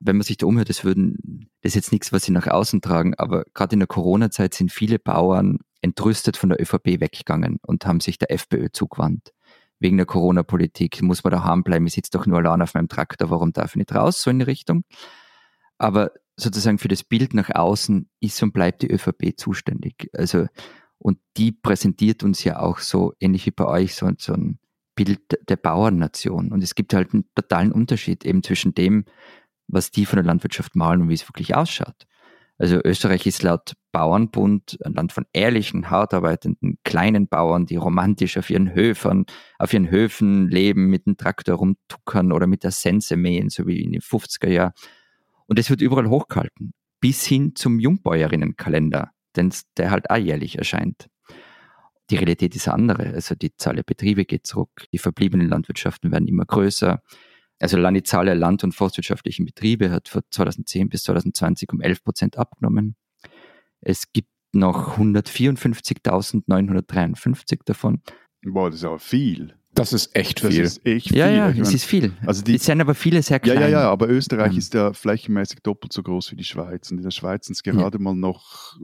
[0.00, 2.80] wenn man sich da umhört, das würden, das ist jetzt nichts, was sie nach außen
[2.80, 7.86] tragen, aber gerade in der Corona-Zeit sind viele Bauern entrüstet von der ÖVP weggegangen und
[7.86, 9.32] haben sich der FPÖ zugewandt.
[9.80, 13.30] Wegen der Corona-Politik muss man daheim bleiben, ich sitze doch nur allein auf meinem Traktor,
[13.30, 14.84] warum darf ich nicht raus, so in die Richtung.
[15.78, 20.10] Aber sozusagen für das Bild nach außen ist und bleibt die ÖVP zuständig.
[20.12, 20.46] Also,
[20.98, 24.58] und die präsentiert uns ja auch so, ähnlich wie bei euch, so, so ein
[24.94, 26.52] Bild der Bauernnation.
[26.52, 29.06] Und es gibt halt einen totalen Unterschied eben zwischen dem,
[29.66, 32.06] was die von der Landwirtschaft malen und wie es wirklich ausschaut.
[32.60, 38.36] Also Österreich ist laut Bauernbund ein Land von ehrlichen, hart arbeitenden, kleinen Bauern, die romantisch
[38.36, 39.24] auf ihren Höfern,
[39.58, 43.80] auf ihren Höfen leben, mit dem Traktor rumtuckern oder mit der Sense mähen, so wie
[43.80, 44.72] in den 50er Jahren.
[45.46, 51.08] Und es wird überall hochgehalten, bis hin zum Jungbäuerinnenkalender, denn der halt auch jährlich erscheint.
[52.10, 53.14] Die Realität ist andere.
[53.14, 57.00] Also die Zahl der Betriebe geht zurück, die verbliebenen Landwirtschaften werden immer größer.
[57.60, 62.02] Also die Zahl der land- und forstwirtschaftlichen Betriebe hat von 2010 bis 2020 um 11
[62.02, 62.96] Prozent abgenommen.
[63.80, 68.02] Es gibt noch 154.953 davon.
[68.42, 69.54] Boah, das ist aber viel.
[69.72, 70.62] Das ist echt viel.
[70.62, 71.18] Das ist echt viel.
[71.18, 72.12] Ja, ja, es meine, ist viel.
[72.26, 73.60] Also die, es sind aber viele sehr klein.
[73.60, 74.58] Ja, ja, ja, aber Österreich ähm.
[74.58, 76.90] ist ja flächenmäßig doppelt so groß wie die Schweiz.
[76.90, 78.02] Und in der Schweiz sind es gerade ja.
[78.02, 78.76] mal noch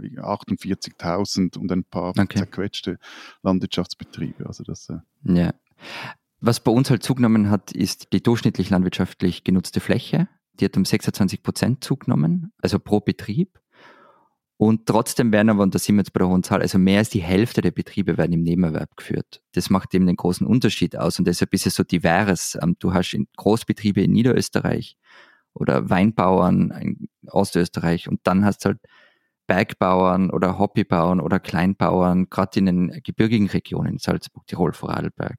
[0.00, 2.36] 48.000 und ein paar okay.
[2.36, 2.98] zerquetschte
[3.42, 4.46] Landwirtschaftsbetriebe.
[4.46, 5.54] Also das, äh ja.
[6.46, 10.28] Was bei uns halt zugenommen hat, ist die durchschnittlich landwirtschaftlich genutzte Fläche.
[10.60, 13.58] Die hat um 26 Prozent zugenommen, also pro Betrieb.
[14.58, 16.98] Und trotzdem werden aber, und da sind wir jetzt bei der hohen Zahl, also mehr
[16.98, 19.40] als die Hälfte der Betriebe werden im Nebenerwerb geführt.
[19.52, 22.58] Das macht eben den großen Unterschied aus und deshalb ist es so divers.
[22.60, 24.98] Ähm, du hast Großbetriebe in Niederösterreich
[25.54, 28.80] oder Weinbauern in Ostösterreich und dann hast du halt
[29.46, 35.38] Bergbauern oder Hobbybauern oder Kleinbauern, gerade in den gebirgigen Regionen, Salzburg, Tirol, Vorarlberg.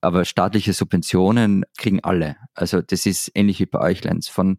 [0.00, 2.36] Aber staatliche Subventionen kriegen alle.
[2.54, 4.58] Also das ist ähnlich wie bei euch, Lenz, von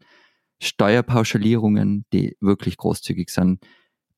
[0.62, 3.60] Steuerpauschalierungen, die wirklich großzügig sind,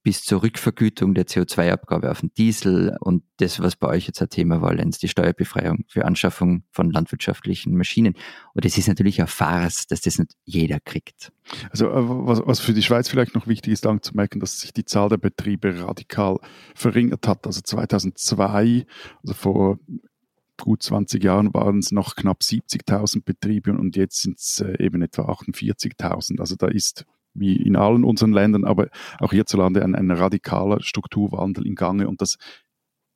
[0.02, 4.30] bis zur Rückvergütung der CO2-Abgabe auf den Diesel und das, was bei euch jetzt ein
[4.30, 8.16] Thema war, Lenz, die Steuerbefreiung für Anschaffung von landwirtschaftlichen Maschinen.
[8.54, 11.32] Und es ist natürlich ein Farce, dass das nicht jeder kriegt.
[11.70, 14.62] Also äh, was, was für die Schweiz vielleicht noch wichtig ist, dann zu merken, dass
[14.62, 16.38] sich die Zahl der Betriebe radikal
[16.76, 17.46] verringert hat.
[17.46, 18.86] Also 2002,
[19.22, 19.80] also vor
[20.62, 25.02] gut 20 Jahren waren es noch knapp 70.000 Betriebe und jetzt sind es äh, eben
[25.02, 26.40] etwa 48.000.
[26.40, 31.66] Also da ist wie in allen unseren Ländern, aber auch hierzulande ein, ein radikaler Strukturwandel
[31.66, 32.38] im Gange und das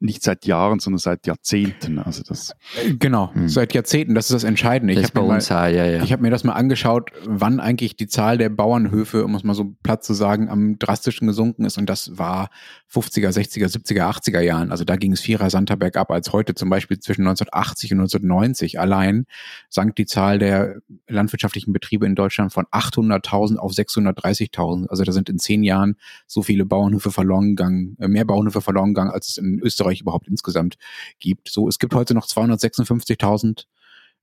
[0.03, 1.97] nicht seit Jahren, sondern seit Jahrzehnten.
[1.97, 3.47] Also das äh, genau, hm.
[3.47, 4.93] seit Jahrzehnten, das ist das Entscheidende.
[4.95, 6.01] Das ich habe mir, ja, ja.
[6.05, 9.75] hab mir das mal angeschaut, wann eigentlich die Zahl der Bauernhöfe, um es mal so
[9.81, 12.49] platt zu sagen, am drastischen gesunken ist und das war
[12.93, 14.71] 50er, 60er, 70er, 80er Jahren.
[14.71, 18.79] Also da ging es viel rasanter bergab als heute, zum Beispiel zwischen 1980 und 1990
[18.79, 19.25] allein
[19.69, 24.87] sank die Zahl der landwirtschaftlichen Betriebe in Deutschland von 800.000 auf 630.000.
[24.87, 25.95] Also da sind in zehn Jahren
[26.27, 30.01] so viele Bauernhöfe verloren gegangen, äh, mehr Bauernhöfe verloren gegangen, als es in Österreich Österreich
[30.01, 30.75] überhaupt insgesamt
[31.19, 31.49] gibt.
[31.49, 33.65] So, es gibt heute noch 256.000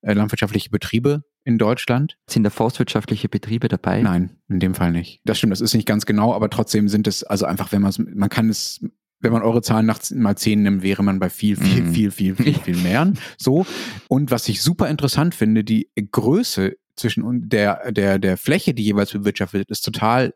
[0.02, 2.16] äh, landwirtschaftliche Betriebe in Deutschland.
[2.28, 4.02] Sind da forstwirtschaftliche Betriebe dabei?
[4.02, 5.20] Nein, in dem Fall nicht.
[5.24, 7.90] Das stimmt, das ist nicht ganz genau, aber trotzdem sind es, also einfach, wenn man
[7.90, 8.80] es, man kann es,
[9.20, 11.92] wenn man eure Zahlen nach mal zehn nimmt, wäre man bei viel, viel, mhm.
[11.92, 13.12] viel, viel, viel, viel mehr.
[13.37, 13.66] So.
[14.09, 19.12] Und was ich super interessant finde, die Größe zwischen der, der, der Fläche, die jeweils
[19.12, 20.35] bewirtschaftet wird, ist total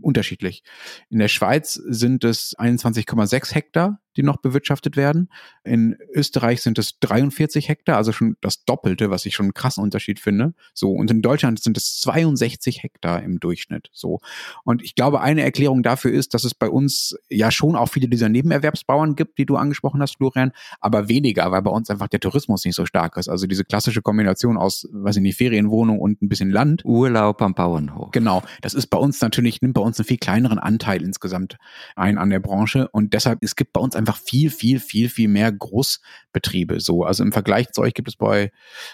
[0.00, 0.62] unterschiedlich.
[1.08, 5.30] In der Schweiz sind es 21,6 Hektar die noch bewirtschaftet werden.
[5.64, 9.82] In Österreich sind es 43 Hektar, also schon das Doppelte, was ich schon einen krassen
[9.82, 10.54] Unterschied finde.
[10.74, 10.90] So.
[10.92, 13.90] Und in Deutschland sind es 62 Hektar im Durchschnitt.
[13.92, 14.20] So.
[14.64, 18.08] Und ich glaube, eine Erklärung dafür ist, dass es bei uns ja schon auch viele
[18.08, 22.20] dieser Nebenerwerbsbauern gibt, die du angesprochen hast, Florian, aber weniger, weil bei uns einfach der
[22.20, 23.28] Tourismus nicht so stark ist.
[23.28, 26.84] Also diese klassische Kombination aus, weiß ich nicht, Ferienwohnung und ein bisschen Land.
[26.84, 28.10] Urlaub am Bauernhof.
[28.12, 28.42] Genau.
[28.62, 31.56] Das ist bei uns natürlich, nimmt bei uns einen viel kleineren Anteil insgesamt
[31.96, 32.88] ein an der Branche.
[32.88, 36.80] Und deshalb, es gibt bei uns einfach einfach viel, viel, viel, viel mehr Großbetriebe.
[36.80, 38.50] So, also im Vergleich zu euch gibt es bei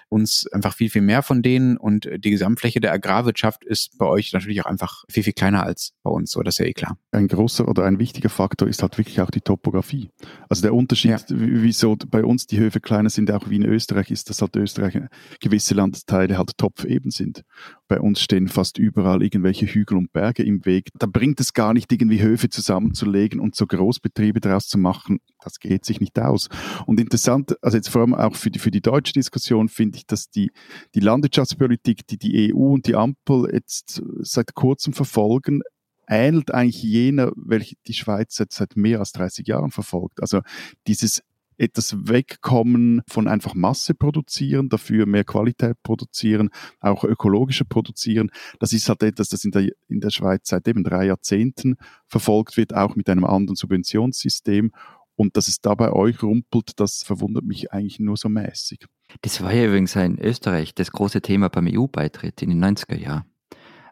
[0.08, 4.32] uns einfach viel, viel mehr von denen und die Gesamtfläche der Agrarwirtschaft ist bei euch
[4.32, 6.30] natürlich auch einfach viel, viel kleiner als bei uns.
[6.30, 6.96] So, das ist ja eh klar.
[7.10, 10.10] Ein großer oder ein wichtiger Faktor ist halt wirklich auch die Topografie.
[10.48, 11.18] Also der Unterschied, ja.
[11.28, 14.98] wieso bei uns die Höfe kleiner sind, auch wie in Österreich, ist, dass halt Österreich
[15.40, 17.42] gewisse Landesteile halt topfeben sind.
[17.88, 20.88] Bei uns stehen fast überall irgendwelche Hügel und Berge im Weg.
[20.98, 25.20] Da bringt es gar nicht, irgendwie Höfe zusammenzulegen und so Großbetriebe daraus zu machen machen,
[25.42, 26.48] das geht sich nicht aus.
[26.86, 30.06] Und interessant, also jetzt vor allem auch für die, für die deutsche Diskussion finde ich,
[30.06, 30.50] dass die,
[30.94, 35.62] die Landwirtschaftspolitik, die die EU und die Ampel jetzt seit kurzem verfolgen,
[36.08, 40.20] ähnelt eigentlich jener, welche die Schweiz seit, seit mehr als 30 Jahren verfolgt.
[40.20, 40.40] Also
[40.86, 41.22] dieses
[41.56, 48.30] etwas wegkommen von einfach Masse produzieren, dafür mehr Qualität produzieren, auch ökologischer produzieren.
[48.58, 52.56] Das ist halt etwas, das in der, in der Schweiz seit eben drei Jahrzehnten verfolgt
[52.56, 54.72] wird, auch mit einem anderen Subventionssystem.
[55.14, 58.86] Und dass es da bei euch rumpelt, das verwundert mich eigentlich nur so mäßig.
[59.20, 63.24] Das war ja übrigens in Österreich das große Thema beim EU-Beitritt in den 90er Jahren.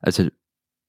[0.01, 0.29] Also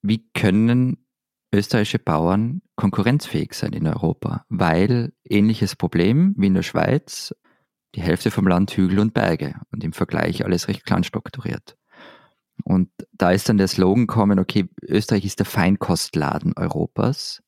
[0.01, 1.05] wie können
[1.51, 7.35] österreichische Bauern konkurrenzfähig sein in Europa, weil ähnliches Problem wie in der Schweiz,
[7.95, 11.77] die Hälfte vom Land Hügel und Berge und im Vergleich alles recht klein strukturiert.
[12.63, 17.41] Und da ist dann der Slogan gekommen, okay, Österreich ist der Feinkostladen Europas.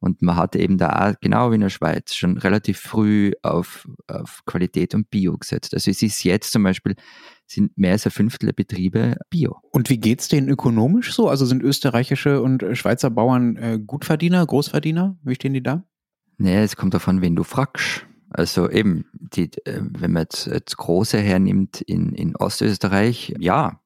[0.00, 4.42] Und man hat eben da, genau wie in der Schweiz, schon relativ früh auf, auf
[4.46, 5.74] Qualität und Bio gesetzt.
[5.74, 6.94] Also es ist jetzt zum Beispiel
[7.46, 9.56] sind mehr als ein Fünftel der Betriebe Bio.
[9.72, 11.28] Und wie geht's denen ökonomisch so?
[11.28, 15.16] Also sind österreichische und Schweizer Bauern äh, Gutverdiener, Großverdiener?
[15.22, 15.84] Wie stehen die da?
[16.36, 18.06] Nee, es kommt davon, wen du fragst.
[18.30, 23.80] Also eben, die, äh, wenn man jetzt, jetzt große hernimmt in, in Ostösterreich, ja,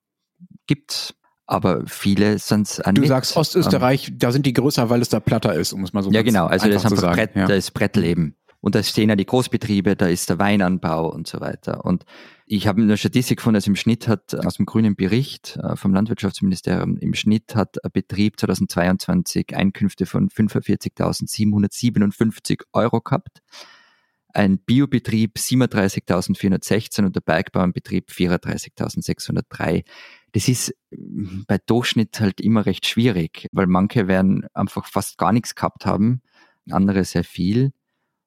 [0.67, 1.15] gibt's.
[1.47, 5.21] Aber viele sind es Du sagst Ostösterreich, um, da sind die größer, weil es da
[5.21, 6.47] platter ist, um es mal so Ja, genau.
[6.47, 7.47] Also das ist einfach Brett, ja.
[7.47, 8.37] das Brettleben.
[8.63, 11.85] Und da stehen ja die Großbetriebe, da ist der Weinanbau und so weiter.
[11.85, 12.05] Und
[12.47, 15.93] ich habe eine Statistik gefunden, dass im Schnitt hat aus dem grünen Bericht äh, vom
[15.93, 23.43] Landwirtschaftsministerium, im Schnitt hat ein Betrieb 2022 Einkünfte von 45.757 Euro gehabt,
[24.33, 29.83] ein Biobetrieb 37.416 und der Bergbauernbetrieb 34.603.
[30.33, 35.55] Das ist bei Durchschnitt halt immer recht schwierig, weil manche werden einfach fast gar nichts
[35.55, 36.23] gehabt haben,
[36.71, 37.73] andere sehr viel.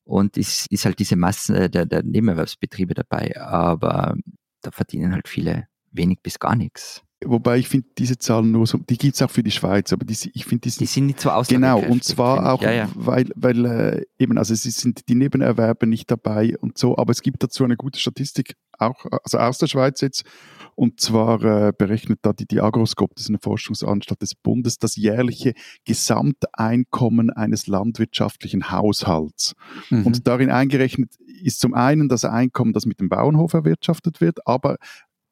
[0.04, 3.40] Und es ist halt diese Masse äh, der, der Nebenerwerbsbetriebe dabei.
[3.42, 4.16] Aber
[4.62, 7.02] da verdienen halt viele wenig bis gar nichts.
[7.24, 10.06] Wobei ich finde, diese Zahlen nur so, die gibt es auch für die Schweiz, aber
[10.06, 12.90] die, ich finde, die, die sind nicht so Genau, und zwar auch, ja, ja.
[12.94, 17.22] weil, weil äh, eben, also es sind die Nebenerwerbe nicht dabei und so, aber es
[17.22, 20.24] gibt dazu eine gute Statistik, auch also aus der Schweiz jetzt,
[20.76, 25.54] Und zwar äh, berechnet da die, Agroscope, das ist eine Forschungsanstalt des Bundes, das jährliche
[25.86, 29.54] Gesamteinkommen eines landwirtschaftlichen Haushalts.
[29.90, 30.06] Mhm.
[30.06, 34.76] Und darin eingerechnet ist zum einen das Einkommen, das mit dem Bauernhof erwirtschaftet wird, aber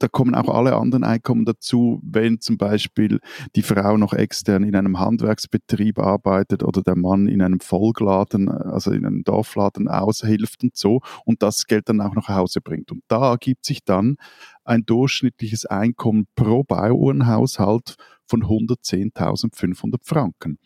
[0.03, 3.21] da kommen auch alle anderen Einkommen dazu, wenn zum Beispiel
[3.55, 8.91] die Frau noch extern in einem Handwerksbetrieb arbeitet oder der Mann in einem Volkladen, also
[8.91, 12.91] in einem Dorfladen aushilft und so und das Geld dann auch nach Hause bringt.
[12.91, 14.17] Und da ergibt sich dann
[14.65, 20.59] ein durchschnittliches Einkommen pro Bauernhaushalt von 110.500 Franken.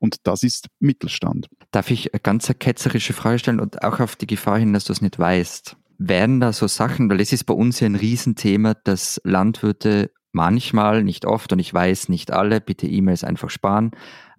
[0.00, 1.46] Und das ist Mittelstand.
[1.70, 4.92] Darf ich eine ganz ketzerische Frage stellen und auch auf die Gefahr hin, dass du
[4.92, 5.76] es nicht weißt?
[6.02, 11.04] Wären da so Sachen, weil es ist bei uns ja ein Riesenthema, dass Landwirte manchmal,
[11.04, 13.90] nicht oft und ich weiß nicht alle, bitte E-Mails einfach sparen,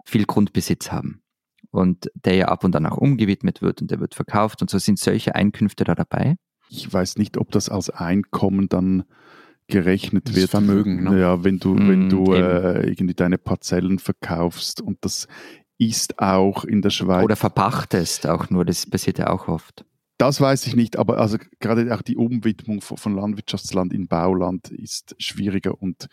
[0.04, 1.22] viel Grundbesitz haben
[1.70, 4.80] und der ja ab und an auch umgewidmet wird und der wird verkauft und so
[4.80, 6.36] sind solche Einkünfte da dabei?
[6.70, 9.04] Ich weiß nicht, ob das als Einkommen dann
[9.68, 10.50] gerechnet das wird.
[10.50, 11.20] Vermögen, ne?
[11.20, 15.28] Ja, wenn du, mm, wenn du äh, irgendwie deine Parzellen verkaufst und das
[15.78, 17.24] ist auch in der Schweiz.
[17.24, 19.86] Oder verpachtest auch nur, das passiert ja auch oft.
[20.22, 25.16] Das weiß ich nicht, aber also gerade auch die Umwidmung von Landwirtschaftsland in Bauland ist
[25.18, 26.10] schwieriger und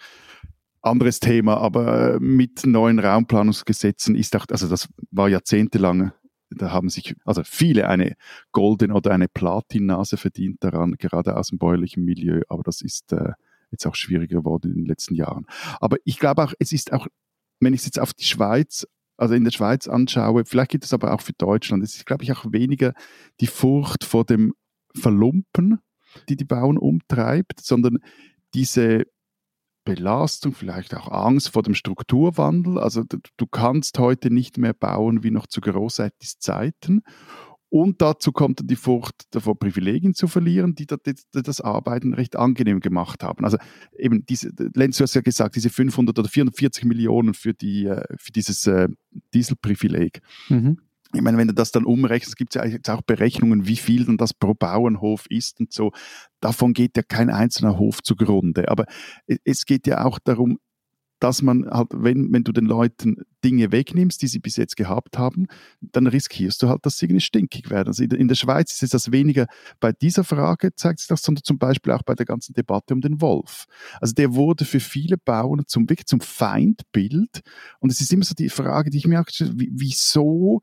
[0.81, 6.13] anderes Thema, aber äh, mit neuen Raumplanungsgesetzen ist auch, also das war jahrzehntelang,
[6.49, 8.17] da haben sich also viele eine
[8.51, 13.33] Golden- oder eine Platinnase verdient daran, gerade aus dem bäuerlichen Milieu, aber das ist äh,
[13.71, 15.45] jetzt auch schwieriger geworden in den letzten Jahren.
[15.81, 17.09] Aber ich glaube auch, es ist auch,
[17.61, 18.87] wenn ich es jetzt auf die Schweiz
[19.19, 22.25] also in der Schweiz anschaue, vielleicht gibt es aber auch für Deutschland, es ist, glaube
[22.25, 22.95] ich, auch weniger
[23.41, 24.55] die Furcht vor dem
[24.95, 25.81] Verlumpen,
[26.29, 27.99] die die Bauern umtreibt, sondern
[28.55, 29.05] diese
[29.85, 32.79] Belastung, vielleicht auch Angst vor dem Strukturwandel.
[32.79, 37.03] Also du kannst heute nicht mehr bauen wie noch zu Großseitis Zeiten.
[37.71, 43.23] Und dazu kommt die Furcht davor, Privilegien zu verlieren, die das Arbeiten recht angenehm gemacht
[43.23, 43.45] haben.
[43.45, 43.59] Also
[43.97, 48.03] eben diese, Lenz, du hast ja gesagt, diese 500 oder 440 Millionen für, die, äh,
[48.17, 48.89] für dieses äh,
[49.35, 50.21] Dieselprivileg.
[50.49, 50.79] Mhm.
[51.15, 54.05] Ich meine, wenn du das dann umrechnest, gibt es ja jetzt auch Berechnungen, wie viel
[54.05, 55.93] denn das pro Bauernhof ist und so.
[56.41, 58.69] Davon geht ja kein einzelner Hof zugrunde.
[58.69, 58.85] Aber
[59.45, 60.59] es geht ja auch darum,
[61.21, 65.19] dass man halt, wenn, wenn du den Leuten Dinge wegnimmst, die sie bis jetzt gehabt
[65.19, 65.47] haben,
[65.81, 67.89] dann riskierst du halt, dass sie irgendwie stinkig werden.
[67.89, 69.47] Also in der Schweiz ist das weniger
[69.81, 73.01] bei dieser Frage, zeigt sich das, sondern zum Beispiel auch bei der ganzen Debatte um
[73.01, 73.67] den Wolf.
[74.01, 77.41] Also der wurde für viele Bauern zum, wirklich zum Feindbild.
[77.81, 80.61] Und es ist immer so die Frage, die ich mir auch gestellt wieso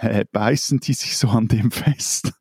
[0.00, 2.32] äh, beißen die sich so an dem fest?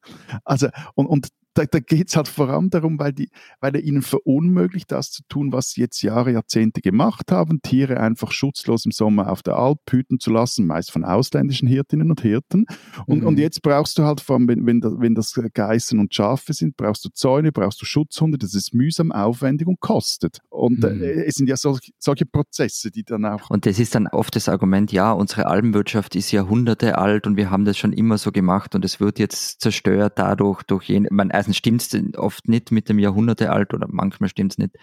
[0.44, 3.84] Also, und, und da, da geht es halt vor allem darum, weil, die, weil er
[3.84, 8.86] ihnen verunmöglicht, das zu tun, was sie jetzt Jahre, Jahrzehnte gemacht haben, Tiere einfach schutzlos
[8.86, 12.66] im Sommer auf der Alp hüten zu lassen, meist von ausländischen Hirtinnen und Hirten.
[13.06, 13.28] Und, mhm.
[13.28, 16.54] und jetzt brauchst du halt, vor allem, wenn, wenn, das, wenn das Geißen und Schafe
[16.54, 20.40] sind, brauchst du Zäune, brauchst du Schutzhunde, das ist mühsam, aufwendig und kostet.
[20.50, 21.04] Und äh, mhm.
[21.04, 23.50] äh, es sind ja solch, solche Prozesse, die dann auch...
[23.50, 27.52] Und das ist dann oft das Argument, ja, unsere Alpenwirtschaft ist Jahrhunderte alt und wir
[27.52, 31.10] haben das schon immer so gemacht und es wird jetzt zerstört dadurch, durch jene...
[31.12, 34.78] Man, Meistens stimmt es oft nicht mit dem Jahrhunderte alt oder manchmal stimmt es nicht.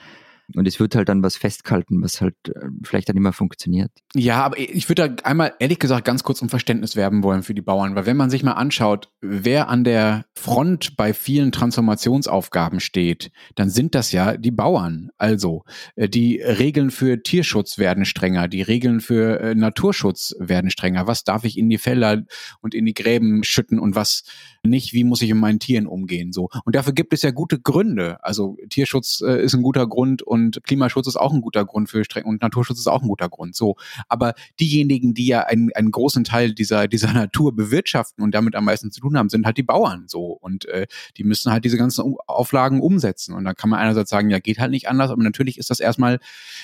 [0.56, 3.90] Und es wird halt dann was festgehalten, was halt äh, vielleicht dann immer funktioniert.
[4.14, 7.54] Ja, aber ich würde da einmal ehrlich gesagt ganz kurz um Verständnis werben wollen für
[7.54, 12.80] die Bauern, weil wenn man sich mal anschaut, wer an der Front bei vielen Transformationsaufgaben
[12.80, 15.10] steht, dann sind das ja die Bauern.
[15.18, 15.64] Also
[15.96, 21.06] äh, die Regeln für Tierschutz werden strenger, die Regeln für äh, Naturschutz werden strenger.
[21.06, 22.22] Was darf ich in die Felder
[22.60, 24.24] und in die Gräben schütten und was
[24.62, 24.92] nicht?
[24.92, 26.32] Wie muss ich mit meinen Tieren umgehen?
[26.32, 28.22] So und dafür gibt es ja gute Gründe.
[28.24, 32.04] Also Tierschutz ist ein guter Grund und und Klimaschutz ist auch ein guter Grund für
[32.04, 33.54] streng und Naturschutz ist auch ein guter Grund.
[33.54, 33.76] So,
[34.08, 38.64] aber diejenigen, die ja einen, einen großen Teil dieser dieser Natur bewirtschaften und damit am
[38.64, 40.04] meisten zu tun haben, sind halt die Bauern.
[40.08, 43.34] So und äh, die müssen halt diese ganzen Auflagen umsetzen.
[43.34, 45.80] Und da kann man einerseits sagen, ja geht halt nicht anders, aber natürlich ist das
[45.80, 46.18] erstmal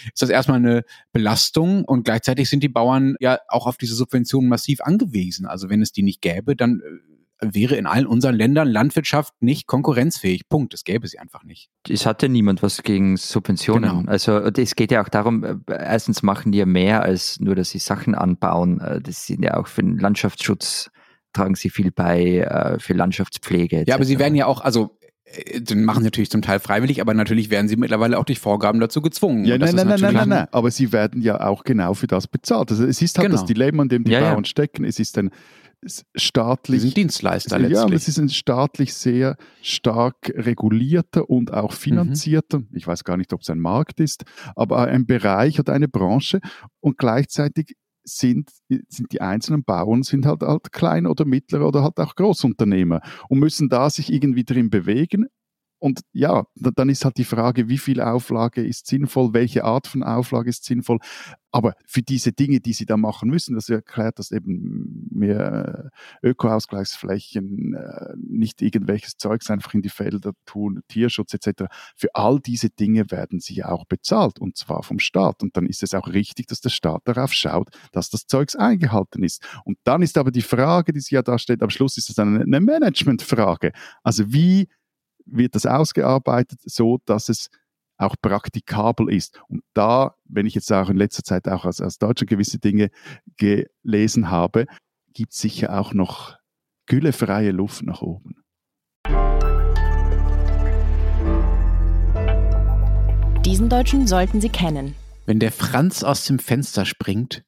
[0.07, 4.49] ist das erstmal eine Belastung und gleichzeitig sind die Bauern ja auch auf diese Subventionen
[4.49, 5.47] massiv angewiesen.
[5.47, 9.67] Also wenn es die nicht gäbe, dann äh, wäre in allen unseren Ländern Landwirtschaft nicht
[9.67, 10.49] konkurrenzfähig.
[10.49, 10.75] Punkt.
[10.75, 11.69] Es gäbe sie einfach nicht.
[11.89, 13.91] Es hatte niemand was gegen Subventionen.
[13.91, 14.11] Genau.
[14.11, 17.71] Also es geht ja auch darum, äh, erstens machen die ja mehr als nur, dass
[17.71, 18.81] sie Sachen anbauen.
[18.81, 20.91] Äh, das sind ja auch für den Landschaftsschutz
[21.33, 23.81] tragen sie viel bei, äh, für Landschaftspflege.
[23.81, 23.89] Etc.
[23.89, 24.97] Ja, aber sie werden ja auch, also
[25.59, 28.81] den machen sie natürlich zum Teil freiwillig, aber natürlich werden sie mittlerweile auch durch Vorgaben
[28.81, 29.45] dazu gezwungen.
[29.45, 32.29] Ja, nein, nein, nein, nein, nein, nein, aber sie werden ja auch genau für das
[32.29, 32.71] bezahlt.
[32.71, 33.41] Also es ist halt genau.
[33.41, 34.49] das Dilemma, in dem die ja, Bauern ja.
[34.49, 34.85] stecken.
[34.85, 35.31] Es ist ein
[35.85, 36.81] staatlich.
[36.81, 37.91] Sie sind Dienstleister letztlich.
[37.91, 41.77] Ja, es ist ein staatlich sehr stark regulierter und auch mhm.
[41.77, 42.69] finanzierter, mhm.
[42.73, 44.25] ich weiß gar nicht, ob es ein Markt ist,
[44.55, 46.41] aber ein Bereich oder eine Branche
[46.81, 48.51] und gleichzeitig sind,
[48.89, 53.41] sind die einzelnen Bauern sind halt, halt klein oder mittlere oder halt auch Großunternehmer und
[53.41, 55.27] müssen da sich irgendwie drin bewegen
[55.79, 60.03] Und ja, dann ist halt die Frage, wie viel Auflage ist sinnvoll, welche Art von
[60.03, 60.99] Auflage ist sinnvoll.
[61.53, 65.91] Aber für diese Dinge, die sie da machen müssen, das erklärt, dass eben mehr
[66.23, 71.65] Ökoausgleichsflächen, äh, nicht irgendwelches Zeugs einfach in die Felder tun, Tierschutz etc.
[71.95, 75.43] Für all diese Dinge werden sie auch bezahlt und zwar vom Staat.
[75.43, 79.23] Und dann ist es auch richtig, dass der Staat darauf schaut, dass das Zeugs eingehalten
[79.23, 79.43] ist.
[79.65, 82.19] Und dann ist aber die Frage, die sich ja da steht, am Schluss ist es
[82.19, 83.73] eine Managementfrage.
[84.03, 84.69] Also wie
[85.27, 87.49] wird das ausgearbeitet, so dass es
[87.99, 89.41] auch praktikabel ist.
[89.49, 92.91] Und da, wenn ich jetzt auch in letzter Zeit auch als, als Deutscher gewisse Dinge
[93.37, 94.67] gelesen habe,
[95.13, 96.37] gibt es sicher auch noch
[96.87, 98.43] güllefreie Luft nach oben.
[103.45, 104.95] Diesen Deutschen sollten Sie kennen.
[105.25, 107.45] Wenn der Franz aus dem Fenster springt,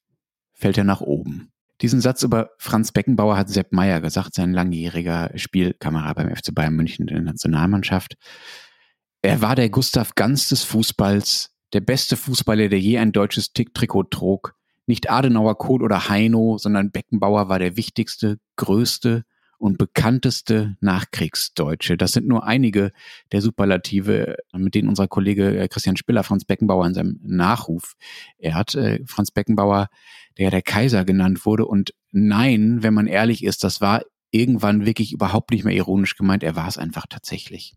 [0.52, 1.50] fällt er nach oben.
[1.80, 6.74] Diesen Satz über Franz Beckenbauer hat Sepp Meyer gesagt, sein langjähriger Spielkamerad beim FC Bayern
[6.74, 8.16] München in der Nationalmannschaft.
[9.22, 14.04] Er war der Gustav Ganz des Fußballs, der beste Fußballer, der je ein deutsches Tick-Trikot
[14.04, 14.54] trug.
[14.86, 19.24] Nicht Adenauer, Kohl oder Heino, sondern Beckenbauer war der wichtigste, größte
[19.58, 21.96] und bekannteste Nachkriegsdeutsche.
[21.96, 22.92] Das sind nur einige
[23.32, 27.96] der Superlative, mit denen unser Kollege äh, Christian Spiller Franz Beckenbauer in seinem Nachruf
[28.38, 28.76] ehrt.
[28.76, 29.88] Äh, Franz Beckenbauer,
[30.38, 31.66] der der Kaiser genannt wurde.
[31.66, 36.42] Und nein, wenn man ehrlich ist, das war irgendwann wirklich überhaupt nicht mehr ironisch gemeint.
[36.42, 37.74] Er war es einfach tatsächlich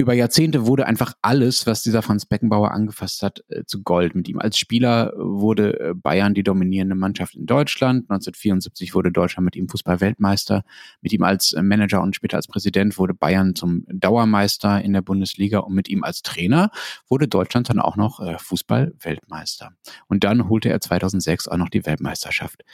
[0.00, 4.14] über Jahrzehnte wurde einfach alles, was dieser Franz Beckenbauer angefasst hat, äh, zu Gold.
[4.14, 8.10] Mit ihm als Spieler wurde äh, Bayern die dominierende Mannschaft in Deutschland.
[8.10, 10.64] 1974 wurde Deutschland mit ihm Fußballweltmeister.
[11.00, 15.02] Mit ihm als äh, Manager und später als Präsident wurde Bayern zum Dauermeister in der
[15.02, 15.60] Bundesliga.
[15.60, 16.70] Und mit ihm als Trainer
[17.08, 19.72] wurde Deutschland dann auch noch Fußballweltmeister.
[20.08, 22.64] Und dann holte er 2006 auch noch die Weltmeisterschaft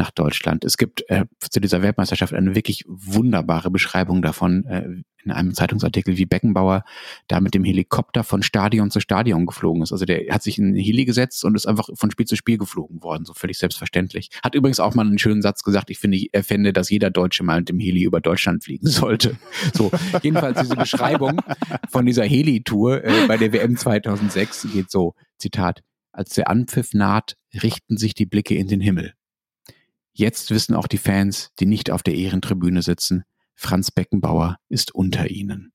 [0.00, 0.64] nach Deutschland.
[0.64, 4.86] Es gibt äh, zu dieser Weltmeisterschaft eine wirklich wunderbare Beschreibung davon äh,
[5.22, 6.84] in einem Zeitungsartikel, wie Beckenbauer
[7.28, 9.92] da mit dem Helikopter von Stadion zu Stadion geflogen ist.
[9.92, 12.56] Also der hat sich in den Heli gesetzt und ist einfach von Spiel zu Spiel
[12.56, 14.30] geflogen worden, so völlig selbstverständlich.
[14.42, 17.44] Hat übrigens auch mal einen schönen Satz gesagt, ich finde, er fände, dass jeder Deutsche
[17.44, 19.36] mal mit dem Heli über Deutschland fliegen sollte.
[19.74, 19.90] So,
[20.22, 21.42] jedenfalls diese Beschreibung
[21.90, 25.82] von dieser Heli-Tour äh, bei der WM 2006 geht so, Zitat,
[26.12, 29.12] als der Anpfiff naht, richten sich die Blicke in den Himmel.
[30.12, 35.30] Jetzt wissen auch die Fans, die nicht auf der Ehrentribüne sitzen, Franz Beckenbauer ist unter
[35.30, 35.72] ihnen.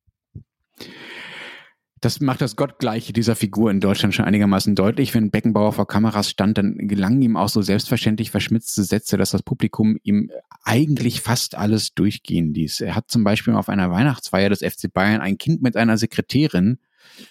[2.01, 5.13] Das macht das Gottgleiche dieser Figur in Deutschland schon einigermaßen deutlich.
[5.15, 9.41] Wenn Beckenbauer vor Kameras stand, dann gelangen ihm auch so selbstverständlich verschmitzte Sätze, dass das
[9.41, 10.29] Publikum ihm
[10.63, 12.81] eigentlich fast alles durchgehen ließ.
[12.81, 16.79] Er hat zum Beispiel auf einer Weihnachtsfeier des FC Bayern ein Kind mit einer Sekretärin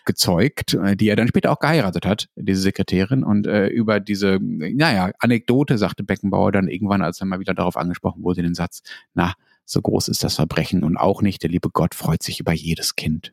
[0.05, 3.25] gezeugt, äh, die er dann später auch geheiratet hat, diese Sekretärin.
[3.25, 7.77] Und äh, über diese, naja, Anekdote sagte Beckenbauer dann irgendwann, als er mal wieder darauf
[7.77, 8.83] angesprochen wurde, den Satz,
[9.14, 12.53] na, so groß ist das Verbrechen und auch nicht, der liebe Gott freut sich über
[12.53, 13.33] jedes Kind.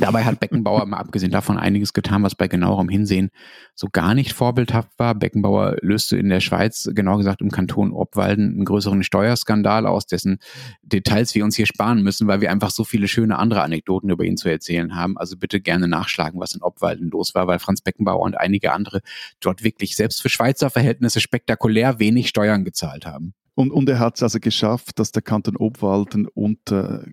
[0.00, 3.30] Dabei hat Beckenbauer mal abgesehen davon einiges getan, was bei genauerem Hinsehen
[3.74, 5.14] so gar nicht vorbildhaft war.
[5.14, 10.40] Beckenbauer löste in der Schweiz, genau gesagt im Kanton Obwalden, einen größeren Steuerskandal aus, dessen
[10.82, 14.24] Details wir uns hier sparen müssen, weil wir einfach so viele schöne andere Anekdoten über
[14.24, 15.16] ihn zu erzählen haben.
[15.16, 19.02] Also bitte gerne nachschlagen, was in Obwalden los war, weil Franz Beckenbauer und einige andere
[19.38, 23.34] dort wirklich selbst für Schweizer Verhältnisse spektakulär wenig Steuern gezahlt haben.
[23.60, 27.04] Und, und er hat es also geschafft, dass der Kanton Obwalden unter,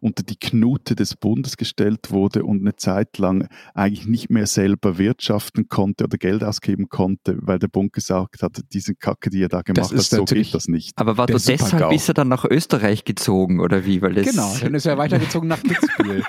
[0.00, 4.98] unter die Knute des Bundes gestellt wurde und eine Zeit lang eigentlich nicht mehr selber
[4.98, 9.48] wirtschaften konnte oder Geld ausgeben konnte, weil der Bund gesagt hat, diese Kacke, die er
[9.48, 10.96] da gemacht hat, so geht das nicht.
[10.96, 14.00] Aber war das deshalb ist er dann nach Österreich gezogen oder wie?
[14.00, 16.22] Weil das genau, dann ist er weitergezogen nach Kitzbühel.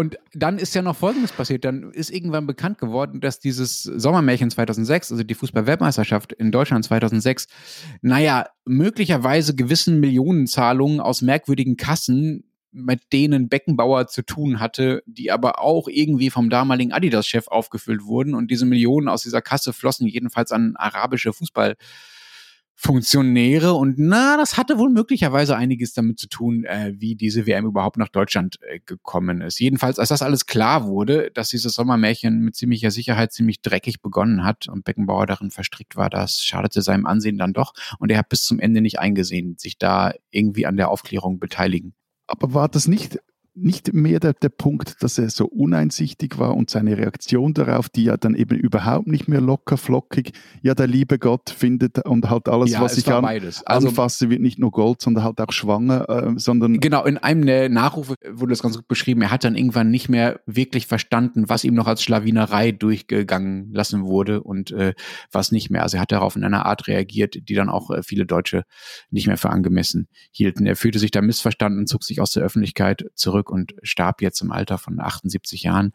[0.00, 1.62] Und dann ist ja noch Folgendes passiert.
[1.66, 7.48] Dann ist irgendwann bekannt geworden, dass dieses Sommermärchen 2006, also die Fußball-Weltmeisterschaft in Deutschland 2006,
[8.00, 15.60] naja, möglicherweise gewissen Millionenzahlungen aus merkwürdigen Kassen mit denen Beckenbauer zu tun hatte, die aber
[15.60, 18.32] auch irgendwie vom damaligen Adidas-Chef aufgefüllt wurden.
[18.32, 21.76] Und diese Millionen aus dieser Kasse flossen jedenfalls an arabische Fußball-
[22.82, 27.66] Funktionäre und na, das hatte wohl möglicherweise einiges damit zu tun, äh, wie diese WM
[27.66, 29.60] überhaupt nach Deutschland äh, gekommen ist.
[29.60, 34.44] Jedenfalls, als das alles klar wurde, dass dieses Sommermärchen mit ziemlicher Sicherheit ziemlich dreckig begonnen
[34.44, 38.30] hat und Beckenbauer darin verstrickt war, das schadete seinem Ansehen dann doch und er hat
[38.30, 41.92] bis zum Ende nicht eingesehen, sich da irgendwie an der Aufklärung beteiligen.
[42.26, 43.18] Aber war das nicht
[43.54, 48.04] nicht mehr der, der Punkt, dass er so uneinsichtig war und seine Reaktion darauf, die
[48.04, 50.32] ja dann eben überhaupt nicht mehr locker flockig,
[50.62, 54.40] ja, der liebe Gott findet und halt alles, ja, was ich an, also, anfasse, wird
[54.40, 56.80] nicht nur Gold, sondern halt auch schwanger, äh, sondern.
[56.80, 59.22] Genau, in einem der Nachrufe wurde das ganz gut beschrieben.
[59.22, 64.04] Er hat dann irgendwann nicht mehr wirklich verstanden, was ihm noch als Schlawinerei durchgegangen lassen
[64.04, 64.94] wurde und äh,
[65.32, 65.82] was nicht mehr.
[65.82, 68.62] Also er hat darauf in einer Art reagiert, die dann auch äh, viele Deutsche
[69.10, 70.66] nicht mehr für angemessen hielten.
[70.66, 74.40] Er fühlte sich da missverstanden, zog sich aus der Öffentlichkeit zurück zurück und starb jetzt
[74.42, 75.92] im Alter von 78 Jahren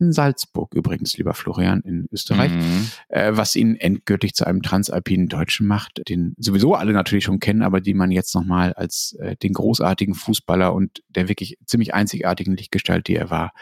[0.00, 2.88] in Salzburg übrigens, lieber Florian, in Österreich, mhm.
[3.08, 7.62] äh, was ihn endgültig zu einem transalpinen Deutschen macht, den sowieso alle natürlich schon kennen,
[7.62, 12.56] aber die man jetzt nochmal als äh, den großartigen Fußballer und der wirklich ziemlich einzigartigen
[12.56, 13.52] Lichtgestalt, die er war,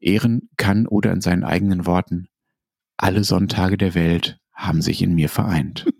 [0.00, 2.26] ehren kann oder in seinen eigenen Worten,
[2.96, 5.86] alle Sonntage der Welt haben sich in mir vereint.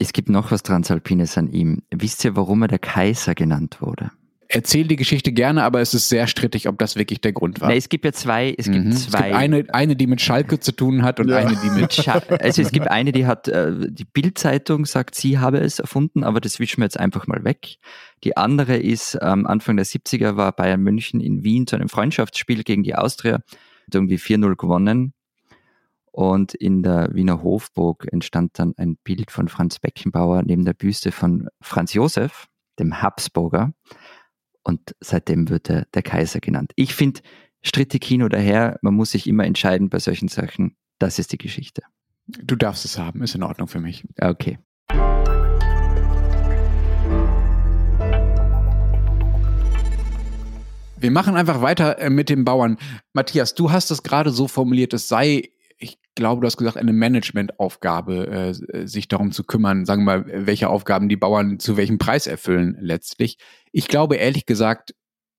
[0.00, 1.82] Es gibt noch was Transalpines an ihm.
[1.90, 4.12] Wisst ihr, warum er der Kaiser genannt wurde?
[4.48, 7.68] Erzähl die Geschichte gerne, aber es ist sehr strittig, ob das wirklich der Grund war.
[7.68, 8.92] Na, es gibt ja zwei, es gibt mhm.
[8.92, 9.18] zwei.
[9.18, 11.36] Es gibt eine, eine, die mit Schalke zu tun hat und ja.
[11.36, 15.38] eine, die mit Scha Also es gibt eine, die hat, äh, die Bildzeitung sagt, sie
[15.38, 17.76] habe es erfunden, aber das wischen wir jetzt einfach mal weg.
[18.24, 22.64] Die andere ist, ähm, Anfang der 70er war Bayern München in Wien zu einem Freundschaftsspiel
[22.64, 25.12] gegen die Austria, hat irgendwie 4-0 gewonnen.
[26.10, 31.12] Und in der Wiener Hofburg entstand dann ein Bild von Franz Beckenbauer neben der Büste
[31.12, 32.46] von Franz Josef,
[32.78, 33.72] dem Habsburger
[34.68, 36.72] und seitdem wird er der Kaiser genannt.
[36.76, 37.22] Ich finde,
[37.62, 40.76] strittig hin oder her, man muss sich immer entscheiden bei solchen Sachen.
[40.98, 41.82] Das ist die Geschichte.
[42.26, 44.04] Du darfst es haben, ist in Ordnung für mich.
[44.20, 44.58] Okay.
[51.00, 52.76] Wir machen einfach weiter äh, mit den Bauern.
[53.14, 55.48] Matthias, du hast es gerade so formuliert, es sei
[56.18, 60.68] glaube, du hast gesagt, eine Managementaufgabe, äh, sich darum zu kümmern, sagen wir mal, welche
[60.68, 63.38] Aufgaben die Bauern zu welchem Preis erfüllen letztlich.
[63.72, 64.94] Ich glaube ehrlich gesagt,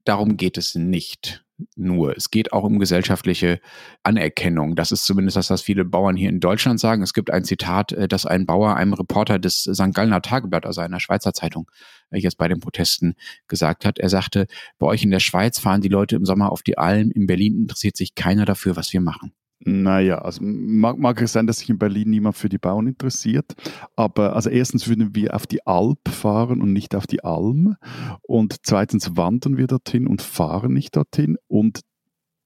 [0.05, 1.43] darum geht es nicht
[1.75, 2.15] nur.
[2.15, 3.59] Es geht auch um gesellschaftliche
[4.03, 4.77] Anerkennung.
[4.77, 7.03] Das ist zumindest das, was viele Bauern hier in Deutschland sagen.
[7.03, 9.93] Es gibt ein Zitat, äh, das ein Bauer einem Reporter des St.
[9.93, 11.69] Gallner Tageblatt, also einer Schweizer Zeitung,
[12.11, 13.15] äh, jetzt bei den Protesten
[13.49, 13.99] gesagt hat.
[13.99, 17.11] Er sagte, bei euch in der Schweiz fahren die Leute im Sommer auf die Alm,
[17.11, 19.33] in Berlin interessiert sich keiner dafür, was wir machen.
[19.61, 23.55] Naja, also mag, mag es sein, dass sich in Berlin niemand für die Bauern interessiert.
[23.95, 27.75] Aber also erstens würden wir auf die Alp fahren und nicht auf die Alm.
[28.21, 31.37] Und zweitens wandern wir dorthin und fahren nicht dorthin.
[31.47, 31.81] Und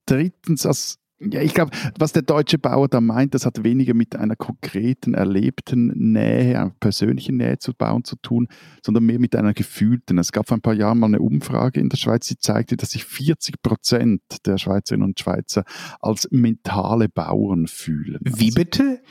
[0.08, 1.00] drittens, als
[1.32, 5.14] ja, ich glaube, was der deutsche Bauer da meint, das hat weniger mit einer konkreten,
[5.14, 8.48] erlebten Nähe, einer persönlichen Nähe zu bauen zu tun,
[8.84, 10.18] sondern mehr mit einer gefühlten.
[10.18, 12.92] Es gab vor ein paar Jahren mal eine Umfrage in der Schweiz, die zeigte, dass
[12.92, 15.64] sich 40 Prozent der Schweizerinnen und Schweizer
[16.00, 18.20] als mentale Bauern fühlen.
[18.22, 19.02] Wie also, bitte?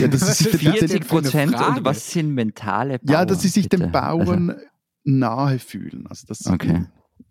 [0.00, 3.12] Ja, das ist 40 Prozent und was sind mentale Bauern?
[3.12, 3.84] Ja, dass sie sich bitte?
[3.84, 4.62] den Bauern also,
[5.04, 6.06] nahe fühlen.
[6.08, 6.86] Also das okay.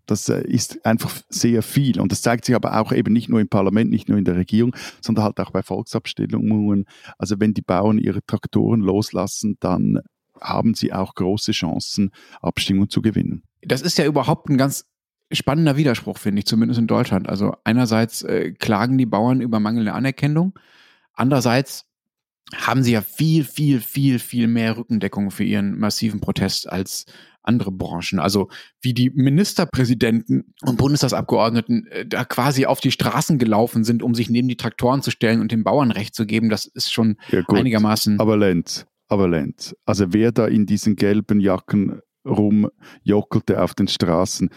[0.06, 2.00] Das äh, ist einfach sehr viel.
[2.00, 4.36] Und das zeigt sich aber auch eben nicht nur im Parlament, nicht nur in der
[4.36, 6.86] Regierung, sondern halt auch bei Volksabstimmungen.
[7.18, 10.00] Also wenn die Bauern ihre Traktoren loslassen, dann
[10.40, 12.12] haben sie auch große Chancen,
[12.42, 13.44] Abstimmungen zu gewinnen.
[13.62, 14.86] Das ist ja überhaupt ein ganz
[15.32, 17.30] spannender Widerspruch, finde ich, zumindest in Deutschland.
[17.30, 20.58] Also einerseits äh, klagen die Bauern über mangelnde Anerkennung,
[21.14, 21.86] andererseits
[22.54, 27.06] haben sie ja viel, viel, viel, viel mehr Rückendeckung für ihren massiven Protest als
[27.44, 28.20] andere Branchen.
[28.20, 28.50] Also
[28.82, 34.30] wie die Ministerpräsidenten und Bundestagsabgeordneten äh, da quasi auf die Straßen gelaufen sind, um sich
[34.30, 37.44] neben die Traktoren zu stellen und dem Bauern Recht zu geben, das ist schon ja,
[37.48, 38.20] einigermaßen.
[38.20, 44.50] Aber Lenz, aber Lenz, also wer da in diesen gelben Jacken rumjockelte auf den Straßen,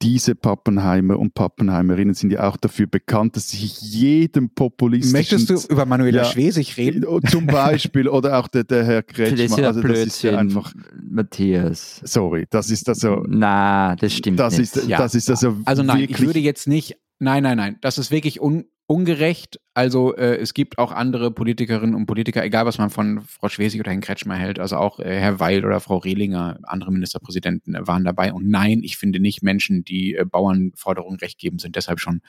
[0.00, 5.18] diese Pappenheimer und Pappenheimerinnen sind ja auch dafür bekannt, dass sie sich jedem populistischen...
[5.18, 7.04] Möchtest du über Manuela ja, Schwesig reden?
[7.28, 9.36] Zum Beispiel, oder auch der, der Herr Kretschmer.
[9.36, 10.72] Das ist ja also, das ist ja einfach...
[11.10, 12.00] Matthias.
[12.04, 13.24] Sorry, das ist also...
[13.28, 14.76] Na, das stimmt das nicht.
[14.76, 14.98] Ist, ja.
[14.98, 16.96] Das ist also Also nein, ich würde jetzt nicht...
[17.18, 17.78] Nein, nein, nein.
[17.80, 19.60] Das ist wirklich un, ungerecht.
[19.74, 23.80] Also äh, es gibt auch andere Politikerinnen und Politiker, egal was man von Frau Schwesig
[23.80, 27.86] oder Herrn Kretschmer hält, also auch äh, Herr Weil oder Frau Rehlinger, andere Ministerpräsidenten äh,
[27.86, 28.32] waren dabei.
[28.32, 32.22] Und nein, ich finde nicht Menschen, die äh, Bauernforderungen recht geben, sind deshalb schon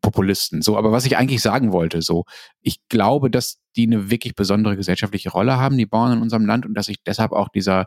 [0.00, 0.62] Populisten.
[0.62, 2.24] So, aber was ich eigentlich sagen wollte, so,
[2.62, 6.64] ich glaube, dass die eine wirklich besondere gesellschaftliche Rolle haben, die Bauern in unserem Land,
[6.64, 7.86] und dass sich deshalb auch dieser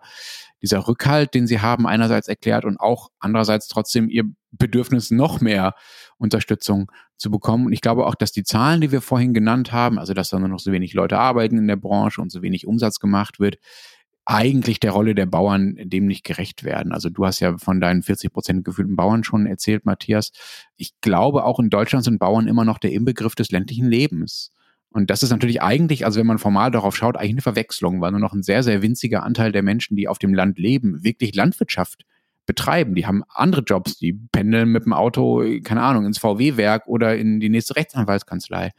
[0.62, 5.76] dieser Rückhalt, den sie haben, einerseits erklärt und auch andererseits trotzdem ihr Bedürfnis noch mehr
[6.18, 7.68] Unterstützung zu bekommen.
[7.68, 10.39] Und ich glaube auch, dass die Zahlen, die wir vorhin genannt haben, also dass da
[10.39, 13.57] nur noch so wenig Leute arbeiten in der Branche und so wenig Umsatz gemacht wird,
[14.26, 16.91] eigentlich der Rolle der Bauern dem nicht gerecht werden.
[16.91, 20.32] Also du hast ja von deinen 40 Prozent gefühlten Bauern schon erzählt, Matthias.
[20.76, 24.51] Ich glaube, auch in Deutschland sind Bauern immer noch der Inbegriff des ländlichen Lebens.
[24.92, 28.12] Und das ist natürlich eigentlich, also wenn man formal darauf schaut, eigentlich eine Verwechslung, weil
[28.12, 31.36] nur noch ein sehr, sehr winziger Anteil der Menschen, die auf dem Land leben, wirklich
[31.36, 32.06] Landwirtschaft
[32.48, 32.96] betreiben.
[32.96, 37.40] Die haben andere Jobs, die pendeln mit dem Auto, keine Ahnung, ins VW-Werk oder in
[37.40, 38.72] die nächste Rechtsanwaltskanzlei.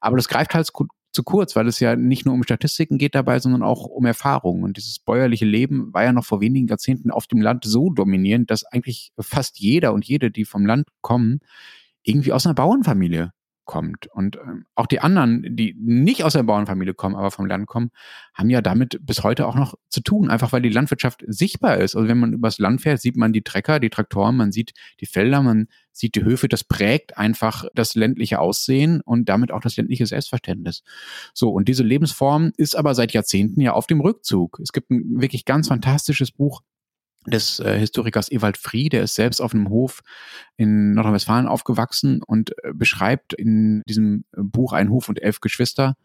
[0.00, 0.70] Aber das greift halt
[1.12, 4.62] zu kurz, weil es ja nicht nur um Statistiken geht dabei, sondern auch um Erfahrungen.
[4.62, 8.48] Und dieses bäuerliche Leben war ja noch vor wenigen Jahrzehnten auf dem Land so dominierend,
[8.52, 11.40] dass eigentlich fast jeder und jede, die vom Land kommen,
[12.04, 13.32] irgendwie aus einer Bauernfamilie
[13.70, 14.08] kommt.
[14.08, 14.40] Und äh,
[14.74, 17.92] auch die anderen, die nicht aus der Bauernfamilie kommen, aber vom Land kommen,
[18.34, 21.94] haben ja damit bis heute auch noch zu tun, einfach weil die Landwirtschaft sichtbar ist.
[21.94, 25.06] Also wenn man übers Land fährt, sieht man die Trecker, die Traktoren, man sieht die
[25.06, 29.76] Felder, man sieht die Höfe, das prägt einfach das ländliche Aussehen und damit auch das
[29.76, 30.82] ländliche Selbstverständnis.
[31.32, 34.58] So, und diese Lebensform ist aber seit Jahrzehnten ja auf dem Rückzug.
[34.60, 36.62] Es gibt ein wirklich ganz fantastisches Buch
[37.26, 40.00] des äh, Historikers Ewald Frie, der ist selbst auf einem Hof
[40.56, 45.96] in Nordrhein-Westfalen aufgewachsen und äh, beschreibt in diesem Buch Ein Hof und elf Geschwister,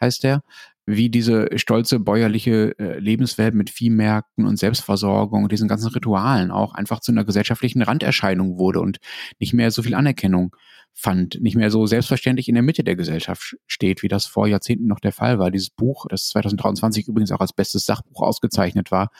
[0.00, 0.42] heißt er,
[0.86, 6.74] wie diese stolze bäuerliche äh, Lebenswelt mit Viehmärkten und Selbstversorgung und diesen ganzen Ritualen auch
[6.74, 8.98] einfach zu einer gesellschaftlichen Randerscheinung wurde und
[9.38, 10.54] nicht mehr so viel Anerkennung
[10.92, 14.86] fand, nicht mehr so selbstverständlich in der Mitte der Gesellschaft steht, wie das vor Jahrzehnten
[14.86, 15.50] noch der Fall war.
[15.50, 19.10] Dieses Buch, das 2023 übrigens auch als bestes Sachbuch ausgezeichnet war,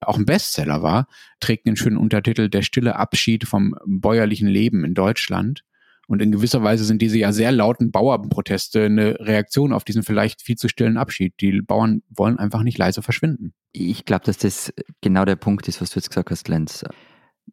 [0.00, 1.06] auch ein Bestseller war,
[1.40, 5.62] trägt den schönen Untertitel Der stille Abschied vom bäuerlichen Leben in Deutschland.
[6.06, 10.42] Und in gewisser Weise sind diese ja sehr lauten Bauernproteste eine Reaktion auf diesen vielleicht
[10.42, 11.34] viel zu stillen Abschied.
[11.40, 13.52] Die Bauern wollen einfach nicht leise verschwinden.
[13.70, 14.72] Ich glaube, dass das
[15.02, 16.84] genau der Punkt ist, was du jetzt gesagt hast, Lenz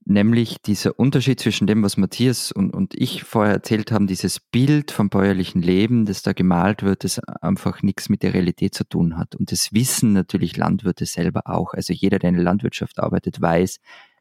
[0.09, 4.91] nämlich dieser Unterschied zwischen dem, was Matthias und, und ich vorher erzählt haben, dieses Bild
[4.91, 9.17] vom bäuerlichen Leben, das da gemalt wird, das einfach nichts mit der Realität zu tun
[9.17, 9.35] hat.
[9.35, 11.73] Und das wissen natürlich Landwirte selber auch.
[11.73, 13.79] Also jeder, der in der Landwirtschaft arbeitet, weiß,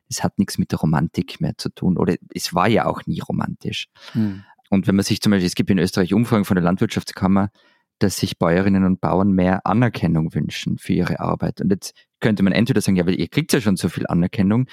[0.08, 1.96] es hat nichts mit der Romantik mehr zu tun.
[1.96, 3.86] Oder es war ja auch nie romantisch.
[4.12, 4.42] Hm.
[4.70, 7.50] Und wenn man sich zum Beispiel, es gibt in Österreich Umfragen von der Landwirtschaftskammer,
[7.98, 11.60] dass sich Bäuerinnen und Bauern mehr Anerkennung wünschen für ihre Arbeit.
[11.60, 14.66] Und jetzt könnte man entweder sagen, ja, aber ihr kriegt ja schon so viel Anerkennung.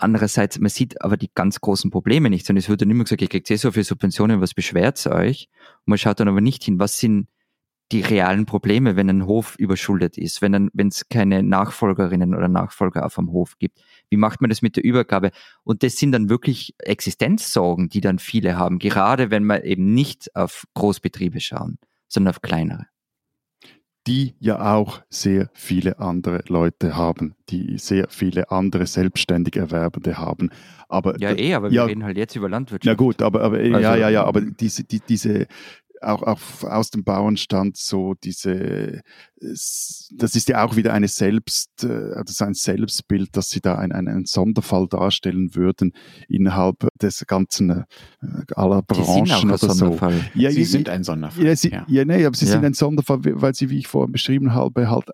[0.00, 3.22] Andererseits, man sieht aber die ganz großen Probleme nicht, sondern es wird dann immer gesagt,
[3.22, 5.48] ihr kriegt eh so viele Subventionen, was beschwert's euch?
[5.84, 7.28] Und man schaut dann aber nicht hin, was sind
[7.92, 13.16] die realen Probleme, wenn ein Hof überschuldet ist, wenn es keine Nachfolgerinnen oder Nachfolger auf
[13.16, 13.80] dem Hof gibt.
[14.08, 15.32] Wie macht man das mit der Übergabe?
[15.64, 20.34] Und das sind dann wirklich Existenzsorgen, die dann viele haben, gerade wenn man eben nicht
[20.36, 22.86] auf Großbetriebe schauen, sondern auf kleinere
[24.06, 30.50] die ja auch sehr viele andere Leute haben, die sehr viele andere selbstständig Erwerbende haben.
[30.88, 32.86] Aber ja, eh, aber wir reden halt jetzt über Landwirtschaft.
[32.86, 35.46] Ja gut, aber, aber also, ja, ja, ja, aber diese, die, diese
[36.00, 39.00] auch, auch aus dem Bauernstand so diese,
[39.40, 43.92] das ist ja auch wieder eine Selbst, äh, also ein Selbstbild, dass sie da einen,
[43.92, 45.92] einen Sonderfall darstellen würden
[46.28, 47.84] innerhalb des ganzen äh,
[48.54, 49.98] aller Branchen oder so.
[50.34, 51.44] Ja, sie sind ein Sonderfall.
[51.44, 51.84] Ja, sie, ja.
[51.88, 55.06] ja nee, aber sie sind ein Sonderfall, weil sie, wie ich vorhin beschrieben habe, halt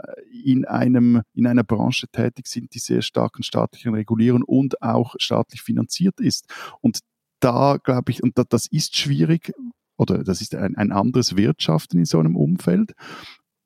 [0.45, 5.63] in einem, in einer Branche tätig sind, die sehr starken staatlichen Regulierung und auch staatlich
[5.63, 6.47] finanziert ist.
[6.81, 7.01] Und
[7.41, 9.53] da glaube ich, und das ist schwierig,
[9.97, 12.93] oder das ist ein, ein anderes Wirtschaften in so einem Umfeld.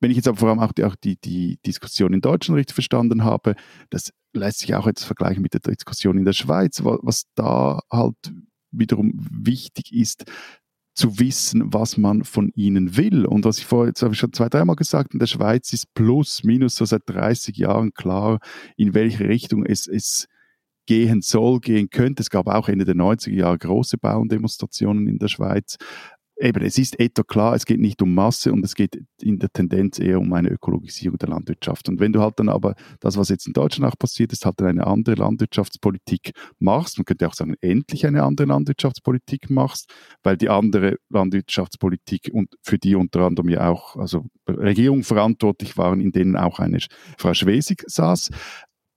[0.01, 2.75] Wenn ich jetzt aber vor allem auch die, auch die, die Diskussion in Deutschland richtig
[2.75, 3.55] verstanden habe,
[3.91, 8.17] das lässt sich auch jetzt vergleichen mit der Diskussion in der Schweiz, was da halt
[8.71, 10.25] wiederum wichtig ist,
[10.95, 13.25] zu wissen, was man von ihnen will.
[13.25, 16.45] Und was ich vorher, habe ich schon zwei, dreimal gesagt, in der Schweiz ist plus,
[16.45, 18.39] minus so seit 30 Jahren klar,
[18.77, 20.27] in welche Richtung es, es
[20.87, 22.23] gehen soll, gehen könnte.
[22.23, 25.77] Es gab auch Ende der 90er Jahre große Bauerndemonstrationen in der Schweiz
[26.41, 29.51] eben, es ist etwa klar, es geht nicht um Masse und es geht in der
[29.53, 31.89] Tendenz eher um eine Ökologisierung der Landwirtschaft.
[31.89, 34.61] Und wenn du halt dann aber das, was jetzt in Deutschland auch passiert ist, halt
[34.61, 40.37] dann eine andere Landwirtschaftspolitik machst, man könnte auch sagen, endlich eine andere Landwirtschaftspolitik machst, weil
[40.37, 46.13] die andere Landwirtschaftspolitik und für die unter anderem ja auch, also Regierungen verantwortlich waren, in
[46.13, 46.79] denen auch eine
[47.19, 48.31] Frau Schwesig saß,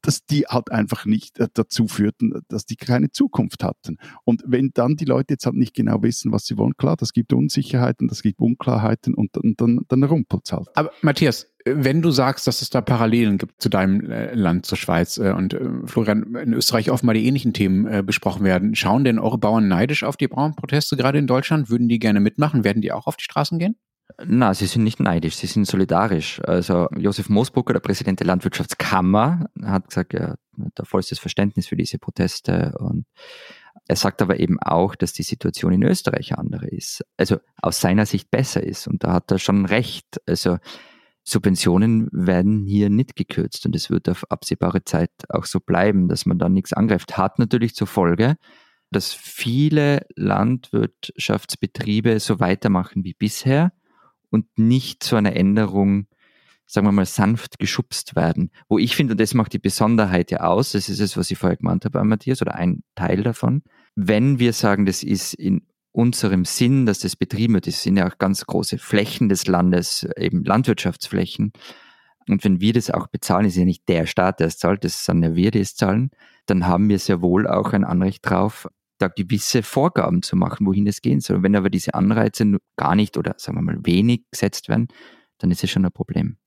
[0.04, 3.98] dass die halt einfach nicht äh, dazu führten, dass die keine Zukunft hatten.
[4.26, 7.14] Und wenn dann die Leute jetzt halt nicht genau wissen, was sie wollen, klar, das
[7.14, 10.68] gibt Unsicherheiten, das gibt Unklarheiten und dann, dann, dann rumpelt halt.
[10.76, 14.78] Aber Matthias, wenn du sagst, dass es da Parallelen gibt zu deinem äh, Land, zur
[14.78, 19.38] Schweiz äh, und Florian, in Österreich offenbar die ähnlichen Themen besprochen werden, schauen denn eure
[19.38, 21.70] Bauern neidisch auf die Bauernproteste gerade in Deutschland?
[21.70, 22.64] Würden die gerne mitmachen?
[22.64, 23.76] Werden die auch auf die Straßen gehen?
[24.26, 26.42] Na, sie sind nicht neidisch, sie sind solidarisch.
[26.42, 32.00] Also Josef Moosbrucker, der Präsident der Landwirtschaftskammer, hat gesagt, er hat vollstes Verständnis für diese
[32.00, 33.06] Proteste und
[33.88, 37.04] er sagt aber eben auch, dass die Situation in Österreich andere ist.
[37.18, 40.22] Also aus seiner Sicht besser ist und da hat er schon recht.
[40.26, 40.58] Also
[41.24, 46.26] Subventionen werden hier nicht gekürzt und es wird auf absehbare Zeit auch so bleiben, dass
[46.26, 47.18] man da nichts angreift.
[47.18, 48.36] Hat natürlich zur Folge,
[48.92, 53.72] dass viele Landwirtschaftsbetriebe so weitermachen wie bisher
[54.34, 56.08] und nicht zu einer Änderung,
[56.66, 58.50] sagen wir mal, sanft geschubst werden.
[58.68, 61.38] Wo ich finde, und das macht die Besonderheit ja aus, das ist es, was ich
[61.38, 63.62] vorher gemeint habe, Matthias, oder ein Teil davon,
[63.96, 68.08] wenn wir sagen, das ist in unserem Sinn, dass das betrieben wird, das sind ja
[68.10, 71.54] auch ganz große Flächen des Landes, eben Landwirtschaftsflächen,
[72.30, 75.06] und wenn wir das auch bezahlen, ist ja nicht der Staat, der es zahlt, das
[75.06, 76.10] sind ja wir, die es zahlen,
[76.46, 78.68] dann haben wir sehr wohl auch ein Anrecht drauf,
[79.04, 81.44] da gewisse Vorgaben zu machen, wohin es gehen soll.
[81.44, 84.88] Wenn aber diese Anreize gar nicht oder sagen wir mal wenig gesetzt werden,
[85.40, 86.38] dann ist es schon ein Problem.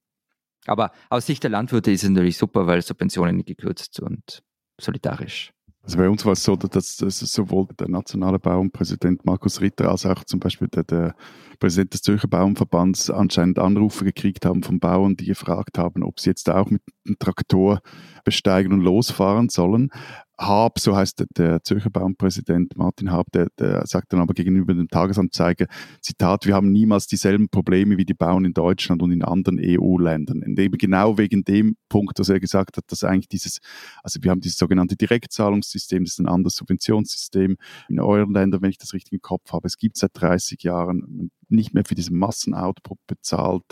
[0.67, 4.43] Aber aus Sicht der Landwirte ist es natürlich super, weil Subventionen gekürzt und
[4.81, 5.53] solidarisch.
[5.87, 10.05] Also bei uns war es so, dass, dass sowohl der nationale Bauernpräsident Markus Ritter als
[10.05, 11.15] auch zum Beispiel der, der
[11.61, 16.31] Präsident des Zürcher Bauernverbands anscheinend Anrufe gekriegt haben von Bauern, die gefragt haben, ob sie
[16.31, 17.83] jetzt auch mit dem Traktor
[18.25, 19.91] besteigen und losfahren sollen.
[20.39, 24.89] Haab, so heißt der, Zürcher Bauernpräsident Martin Haab, der, der sagt dann aber gegenüber dem
[24.89, 25.67] Tagesanzeiger,
[26.01, 30.43] Zitat, wir haben niemals dieselben Probleme wie die Bauern in Deutschland und in anderen EU-Ländern.
[30.43, 33.61] Und eben genau wegen dem Punkt, dass er gesagt hat, dass eigentlich dieses,
[34.03, 37.57] also wir haben dieses sogenannte Direktzahlungssystem, das ist ein anderes Subventionssystem
[37.89, 39.67] in euren Ländern, wenn ich das richtig im Kopf habe.
[39.67, 43.65] Es gibt seit 30 Jahren nicht mehr für diesen Massenoutput bezahlt,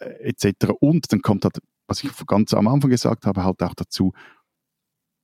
[0.00, 0.70] äh, etc.
[0.78, 1.58] Und dann kommt halt,
[1.88, 4.12] was ich ganz am Anfang gesagt habe, halt auch dazu,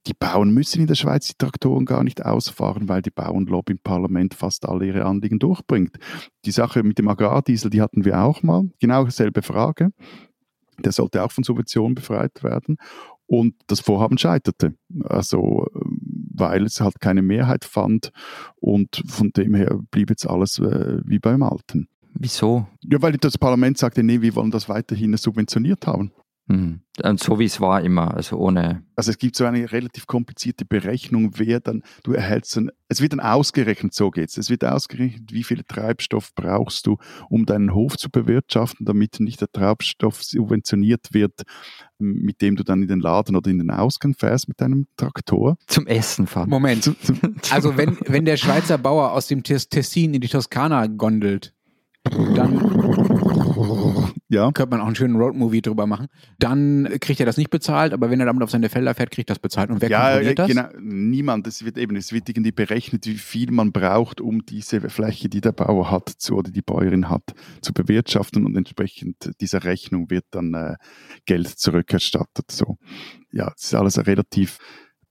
[0.06, 3.78] die Bauern müssen in der Schweiz die Traktoren gar nicht ausfahren, weil die Bauernlobby im
[3.78, 5.98] Parlament fast alle ihre Anliegen durchbringt.
[6.44, 8.64] Die Sache mit dem Agrardiesel, die hatten wir auch mal.
[8.80, 9.90] Genau dieselbe Frage.
[10.78, 12.76] Der sollte auch von Subventionen befreit werden.
[13.26, 14.74] Und das Vorhaben scheiterte.
[15.04, 15.66] Also,
[16.34, 18.10] weil es halt keine Mehrheit fand.
[18.56, 21.88] Und von dem her blieb jetzt alles äh, wie beim Alten.
[22.14, 22.66] Wieso?
[22.82, 26.10] Ja, weil das Parlament sagte, nee, wir wollen das weiterhin subventioniert haben.
[26.50, 26.80] Mhm.
[27.02, 28.82] Und so wie es war immer, also ohne.
[28.96, 33.12] Also es gibt so eine relativ komplizierte Berechnung, wer dann, du erhältst dann, es wird
[33.12, 34.36] dann ausgerechnet, so geht's.
[34.36, 36.98] Es wird ausgerechnet, wie viel Treibstoff brauchst du,
[37.30, 41.42] um deinen Hof zu bewirtschaften, damit nicht der Treibstoff subventioniert wird,
[41.98, 45.56] mit dem du dann in den Laden oder in den Ausgang fährst mit deinem Traktor.
[45.68, 46.50] Zum Essen fahren.
[46.50, 46.82] Moment.
[46.82, 47.18] Zum, zum
[47.50, 51.54] also wenn, wenn der Schweizer Bauer aus dem Tessin in die Toskana gondelt,
[52.02, 53.49] dann
[54.28, 54.50] ja.
[54.52, 56.06] könnte man auch einen schönen Roadmovie drüber machen.
[56.38, 59.30] Dann kriegt er das nicht bezahlt, aber wenn er damit auf seine Felder fährt, kriegt
[59.30, 59.70] er das bezahlt.
[59.70, 60.48] Und wer ja, kontrolliert das?
[60.48, 61.46] Genau, niemand.
[61.46, 65.40] Es wird eben, es wird irgendwie berechnet, wie viel man braucht, um diese Fläche, die
[65.40, 70.24] der Bauer hat zu, oder die Bäuerin hat, zu bewirtschaften und entsprechend dieser Rechnung wird
[70.30, 70.74] dann äh,
[71.26, 72.50] Geld zurückerstattet.
[72.50, 72.78] So.
[73.32, 74.58] Ja, es ist alles relativ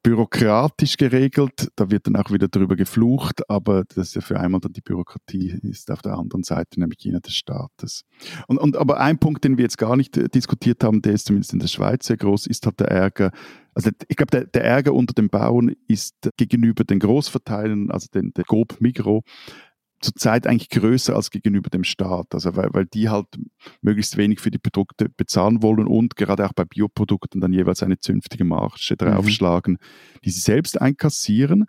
[0.03, 1.69] bürokratisch geregelt.
[1.75, 4.81] Da wird dann auch wieder darüber geflucht, aber das ist ja für einmal dann die
[4.81, 8.05] Bürokratie ist auf der anderen Seite, nämlich jene des Staates.
[8.47, 11.27] Und, und aber ein Punkt, den wir jetzt gar nicht äh, diskutiert haben, der ist
[11.27, 13.31] zumindest in der Schweiz sehr groß, ist halt der Ärger.
[13.73, 18.33] Also ich glaube, der, der Ärger unter den Bauern ist gegenüber den Großverteilern, also den,
[18.33, 19.23] der GOB Migro,
[20.01, 22.27] zurzeit eigentlich größer als gegenüber dem Staat.
[22.33, 23.27] Also weil, weil die halt
[23.81, 27.99] möglichst wenig für die Produkte bezahlen wollen und gerade auch bei Bioprodukten dann jeweils eine
[27.99, 28.97] zünftige Marge mhm.
[28.97, 30.19] draufschlagen, mhm.
[30.23, 31.65] die sie selbst einkassieren.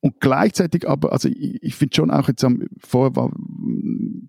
[0.00, 3.32] Und gleichzeitig aber, also ich, ich finde schon auch jetzt am vorher war,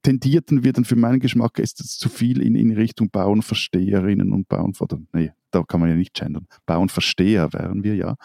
[0.02, 4.48] tendierten wir dann für meinen Geschmack ist es zu viel in, in Richtung Bauernversteherinnen und
[4.48, 8.16] Bauern, oder nee, da kann man ja nicht gendern, Bauernversteher wären wir ja,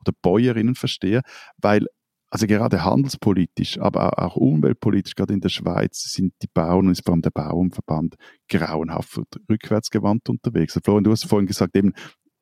[0.00, 1.22] oder Bäuerinnenversteher,
[1.56, 1.86] weil
[2.32, 7.12] also gerade handelspolitisch, aber auch umweltpolitisch, gerade in der Schweiz, sind die Bauern und vor
[7.12, 8.14] allem der Bauernverband
[8.48, 9.20] grauenhaft
[9.50, 10.72] rückwärtsgewandt unterwegs.
[10.72, 11.92] Also Florian, du hast vorhin gesagt, eben,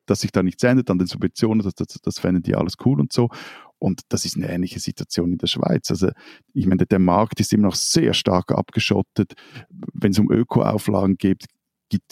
[0.06, 3.00] dass sich da nichts ändert an den Subventionen, das, das, das fänden die alles cool
[3.00, 3.30] und so.
[3.80, 5.90] Und das ist eine ähnliche Situation in der Schweiz.
[5.90, 6.10] Also
[6.54, 9.32] ich meine, der Markt ist immer noch sehr stark abgeschottet.
[9.92, 11.46] Wenn es um Ökoauflagen geht,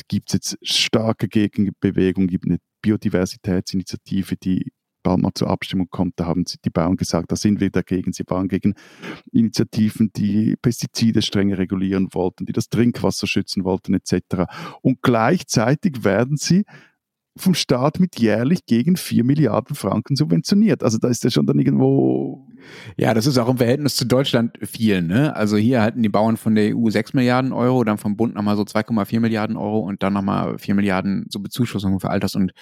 [0.08, 4.72] gibt es jetzt starke Gegenbewegungen, gibt eine Biodiversitätsinitiative, die
[5.02, 8.12] bald mal zur Abstimmung kommt, da haben die Bauern gesagt, da sind wir dagegen.
[8.12, 8.74] Sie waren gegen
[9.32, 14.44] Initiativen, die Pestizide strenger regulieren wollten, die das Trinkwasser schützen wollten etc.
[14.82, 16.64] Und gleichzeitig werden sie
[17.40, 20.82] vom Staat mit jährlich gegen 4 Milliarden Franken subventioniert.
[20.82, 22.46] Also da ist ja schon dann irgendwo.
[22.96, 25.02] Ja, das ist auch im Verhältnis zu Deutschland viel.
[25.02, 25.34] Ne?
[25.34, 28.56] Also hier halten die Bauern von der EU 6 Milliarden Euro, dann vom Bund nochmal
[28.56, 32.52] so 2,4 Milliarden Euro und dann nochmal 4 Milliarden so Bezuschussungen für Alters- und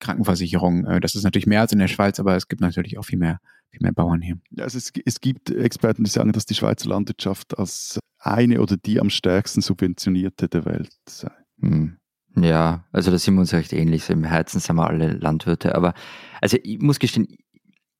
[0.00, 0.86] Krankenversicherung.
[0.86, 3.18] Äh, das ist natürlich mehr als in der Schweiz, aber es gibt natürlich auch viel
[3.18, 3.38] mehr,
[3.70, 4.38] viel mehr Bauern hier.
[4.50, 8.76] Ja, also es, es gibt Experten, die sagen, dass die Schweizer Landwirtschaft als eine oder
[8.76, 11.30] die am stärksten subventionierte der Welt sei.
[11.60, 11.98] Hm.
[12.36, 14.08] Ja, also da sind wir uns recht ähnlich.
[14.08, 15.74] Im Herzen sind wir alle Landwirte.
[15.74, 15.94] Aber
[16.40, 17.28] also ich muss gestehen,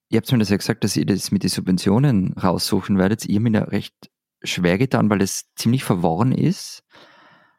[0.08, 3.26] ihr habt mir das ja gesagt, dass ihr das mit den Subventionen raussuchen werdet.
[3.26, 4.10] Ihr habt mir da recht
[4.42, 6.82] schwer getan, weil es ziemlich verworren ist.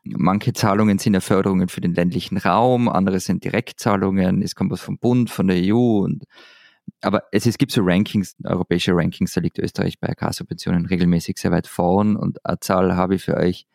[0.03, 4.81] Manche Zahlungen sind ja Förderungen für den ländlichen Raum, andere sind Direktzahlungen, es kommt was
[4.81, 6.25] vom Bund, von der EU und
[6.99, 11.51] aber es, es gibt so Rankings, europäische Rankings, da liegt Österreich bei AK-Subventionen regelmäßig sehr
[11.51, 13.65] weit vorn und eine Zahl habe ich für euch.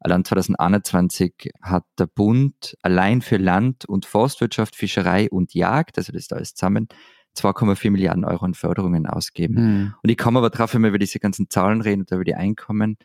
[0.00, 6.22] Allein 2021 hat der Bund allein für Land- und Forstwirtschaft, Fischerei und Jagd, also das
[6.22, 6.88] ist alles zusammen,
[7.36, 9.54] 2,4 Milliarden Euro an Förderungen ausgeben.
[9.54, 9.94] Mhm.
[10.02, 12.34] Und ich komme aber drauf, wenn wir über diese ganzen Zahlen reden und über die
[12.34, 12.96] Einkommen,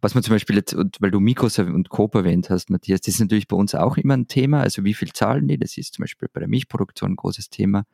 [0.00, 3.20] was man zum Beispiel jetzt, weil du Mikros und Coop erwähnt hast, Matthias, das ist
[3.20, 4.60] natürlich bei uns auch immer ein Thema.
[4.60, 5.58] Also wie viel zahlen die?
[5.58, 7.84] Das ist zum Beispiel bei der Milchproduktion ein großes Thema.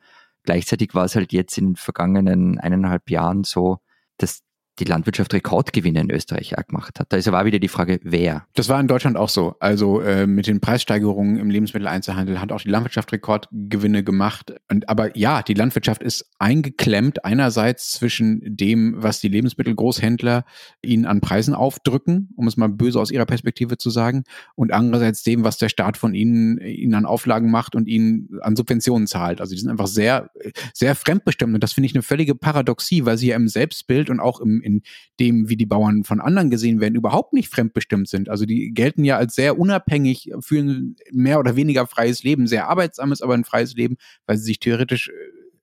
[0.43, 3.79] Gleichzeitig war es halt jetzt in den vergangenen eineinhalb Jahren so,
[4.17, 4.41] dass
[4.79, 7.07] die Landwirtschaft Rekordgewinne in Österreich auch gemacht hat.
[7.09, 8.45] Da ist aber wieder die Frage, wer.
[8.55, 9.55] Das war in Deutschland auch so.
[9.59, 14.53] Also äh, mit den Preissteigerungen im Lebensmitteleinzelhandel hat auch die Landwirtschaft Rekordgewinne gemacht.
[14.69, 20.45] Und, aber ja, die Landwirtschaft ist eingeklemmt einerseits zwischen dem, was die Lebensmittelgroßhändler
[20.81, 24.23] ihnen an Preisen aufdrücken, um es mal böse aus ihrer Perspektive zu sagen,
[24.55, 28.55] und andererseits dem, was der Staat von ihnen, ihnen an Auflagen macht und ihnen an
[28.55, 29.39] Subventionen zahlt.
[29.39, 30.31] Also die sind einfach sehr,
[30.73, 31.53] sehr fremdbestimmt.
[31.53, 34.64] Und das finde ich eine völlige Paradoxie, weil sie ja im Selbstbild und auch im
[34.65, 34.81] in
[35.19, 38.29] dem, wie die Bauern von anderen gesehen werden, überhaupt nicht fremdbestimmt sind.
[38.29, 43.21] Also die gelten ja als sehr unabhängig, führen mehr oder weniger freies Leben, sehr arbeitsames,
[43.21, 43.95] aber ein freies Leben,
[44.25, 45.09] weil sie sich theoretisch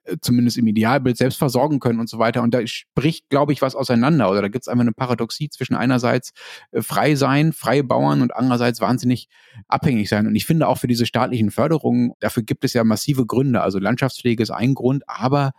[0.05, 2.43] äh, zumindest im Idealbild selbst versorgen können und so weiter.
[2.43, 4.31] Und da spricht, glaube ich, was auseinander.
[4.31, 6.33] Oder da gibt es einfach eine Paradoxie zwischen einerseits
[6.73, 9.29] äh, frei sein, freie Bauern und andererseits wahnsinnig
[9.69, 10.27] abhängig sein.
[10.27, 13.61] Und ich finde auch für diese staatlichen Förderungen, dafür gibt es ja massive Gründe.
[13.61, 15.53] Also Landschaftspflege ist ein Grund, aber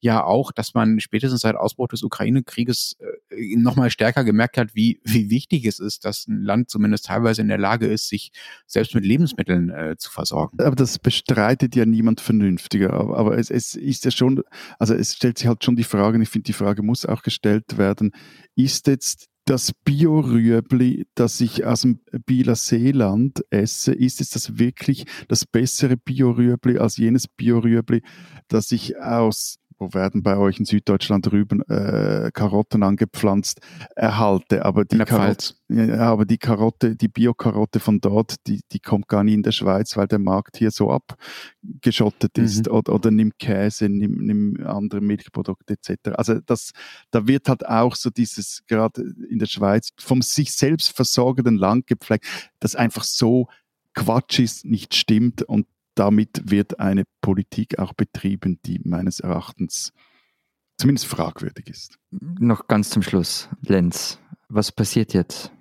[0.00, 2.96] ja auch, dass man spätestens seit Ausbruch des Ukraine-Krieges
[3.30, 7.42] äh, nochmal stärker gemerkt hat, wie, wie wichtig es ist, dass ein Land zumindest teilweise
[7.42, 8.32] in der Lage ist, sich
[8.66, 10.58] selbst mit Lebensmitteln äh, zu versorgen.
[10.60, 12.92] Aber das bestreitet ja niemand vernünftiger.
[12.92, 14.42] Aber, es, es ist ja schon,
[14.78, 17.22] also es stellt sich halt schon die Frage, und ich finde, die Frage muss auch
[17.22, 18.12] gestellt werden,
[18.56, 25.06] ist jetzt das Bio-Rüebli, das ich aus dem Bieler Seeland esse, ist es das wirklich
[25.28, 28.02] das bessere Bio-Rüebli als jenes Bio-Rüebli,
[28.48, 33.60] das ich aus wo werden bei euch in Süddeutschland Rüben äh, Karotten angepflanzt,
[33.96, 34.64] erhalte.
[34.64, 39.24] Aber die, Karotte, ja, aber die Karotte, die Bio-Karotte von dort, die, die kommt gar
[39.24, 42.66] nicht in der Schweiz, weil der Markt hier so abgeschottet ist.
[42.66, 42.72] Mhm.
[42.72, 46.10] Oder, oder nimm Käse, nimm, nimm andere Milchprodukte etc.
[46.12, 46.72] Also das,
[47.10, 51.86] da wird halt auch so dieses, gerade in der Schweiz, vom sich selbst versorgenden Land
[51.86, 52.26] gepflegt,
[52.60, 53.48] das einfach so
[53.94, 55.66] Quatsch ist, nicht stimmt und
[56.00, 59.92] damit wird eine Politik auch betrieben, die meines Erachtens
[60.78, 61.98] zumindest fragwürdig ist.
[62.10, 65.52] Noch ganz zum Schluss, Lenz, was passiert jetzt?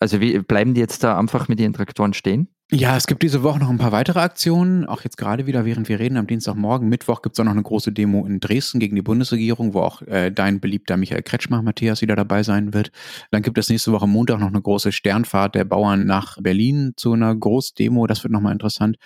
[0.00, 2.48] Also wie, bleiben die jetzt da einfach mit ihren Traktoren stehen?
[2.72, 5.88] Ja, es gibt diese Woche noch ein paar weitere Aktionen, auch jetzt gerade wieder, während
[5.88, 8.94] wir reden, am Dienstagmorgen, Mittwoch gibt es auch noch eine große Demo in Dresden gegen
[8.94, 12.92] die Bundesregierung, wo auch äh, dein beliebter Michael Kretschmer, Matthias, wieder dabei sein wird.
[13.32, 17.12] Dann gibt es nächste Woche Montag noch eine große Sternfahrt der Bauern nach Berlin zu
[17.12, 18.98] einer Großdemo, das wird nochmal interessant.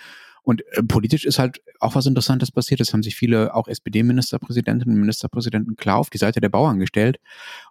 [0.45, 2.79] Und äh, politisch ist halt auch was Interessantes passiert.
[2.79, 7.19] Es haben sich viele, auch SPD-Ministerpräsidentinnen und Ministerpräsidenten klar auf die Seite der Bauern gestellt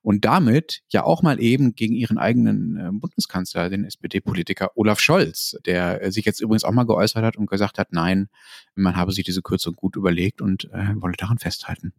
[0.02, 5.56] und damit ja auch mal eben gegen ihren eigenen äh, Bundeskanzler, den SPD-Politiker Olaf Scholz,
[5.64, 8.28] der äh, sich jetzt übrigens auch mal geäußert hat und gesagt hat, nein,
[8.74, 11.92] man habe sich diese Kürzung gut überlegt und äh, wolle daran festhalten.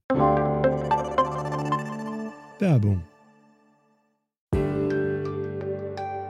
[2.59, 3.05] Werbung.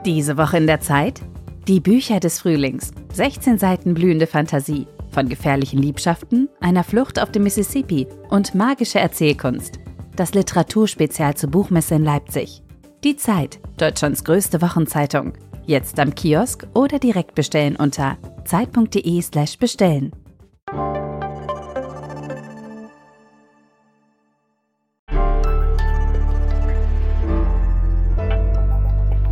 [0.04, 1.20] Diese Woche in der Zeit?
[1.68, 2.92] Die Bücher des Frühlings.
[3.12, 4.86] 16 Seiten blühende Fantasie.
[5.10, 9.80] Von gefährlichen Liebschaften, einer Flucht auf dem Mississippi und magische Erzählkunst.
[10.14, 12.62] Das Literaturspezial zur Buchmesse in Leipzig.
[13.02, 15.32] Die Zeit, Deutschlands größte Wochenzeitung.
[15.64, 20.12] Jetzt am Kiosk oder direkt bestellen unter zeit.de/slash bestellen.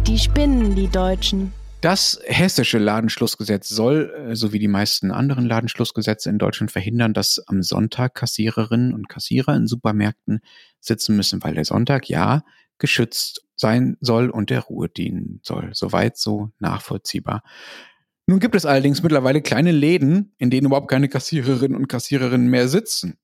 [0.08, 1.52] Die spinnen, die Deutschen.
[1.84, 7.44] Das hessische Ladenschlussgesetz soll, äh, so wie die meisten anderen Ladenschlussgesetze in Deutschland, verhindern, dass
[7.46, 10.40] am Sonntag Kassiererinnen und Kassierer in Supermärkten
[10.80, 12.42] sitzen müssen, weil der Sonntag ja
[12.78, 15.72] geschützt sein soll und der Ruhe dienen soll.
[15.74, 17.42] Soweit so nachvollziehbar.
[18.26, 22.68] Nun gibt es allerdings mittlerweile kleine Läden, in denen überhaupt keine Kassiererinnen und Kassiererinnen mehr
[22.68, 23.18] sitzen.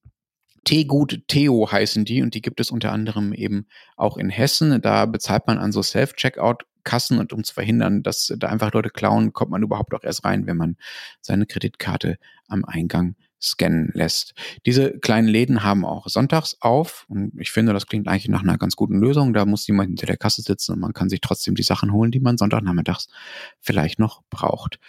[0.65, 3.65] Teegut Theo heißen die und die gibt es unter anderem eben
[3.97, 4.83] auch in Hessen.
[4.83, 8.89] Da bezahlt man an so Self-Checkout Kassen und um zu verhindern, dass da einfach Leute
[8.89, 10.77] klauen, kommt man überhaupt auch erst rein, wenn man
[11.21, 12.17] seine Kreditkarte
[12.47, 14.33] am Eingang scannen lässt.
[14.65, 18.57] Diese kleinen Läden haben auch sonntags auf und ich finde, das klingt eigentlich nach einer
[18.57, 19.33] ganz guten Lösung.
[19.33, 22.11] Da muss jemand hinter der Kasse sitzen und man kann sich trotzdem die Sachen holen,
[22.11, 23.07] die man Sonntagnachmittags
[23.59, 24.79] vielleicht noch braucht.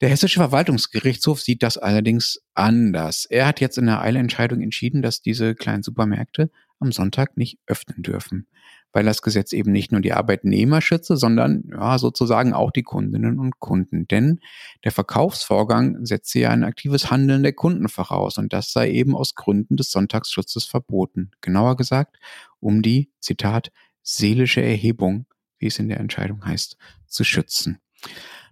[0.00, 3.26] Der Hessische Verwaltungsgerichtshof sieht das allerdings anders.
[3.26, 8.02] Er hat jetzt in der Eilentscheidung entschieden, dass diese kleinen Supermärkte am Sonntag nicht öffnen
[8.02, 8.46] dürfen
[8.92, 13.38] weil das Gesetz eben nicht nur die Arbeitnehmer schütze, sondern ja, sozusagen auch die Kundinnen
[13.38, 14.08] und Kunden.
[14.08, 14.40] Denn
[14.84, 19.34] der Verkaufsvorgang setze ja ein aktives Handeln der Kunden voraus und das sei eben aus
[19.34, 21.30] Gründen des Sonntagsschutzes verboten.
[21.40, 22.18] Genauer gesagt,
[22.58, 23.70] um die, Zitat,
[24.02, 25.26] seelische Erhebung,
[25.58, 26.76] wie es in der Entscheidung heißt,
[27.06, 27.78] zu schützen.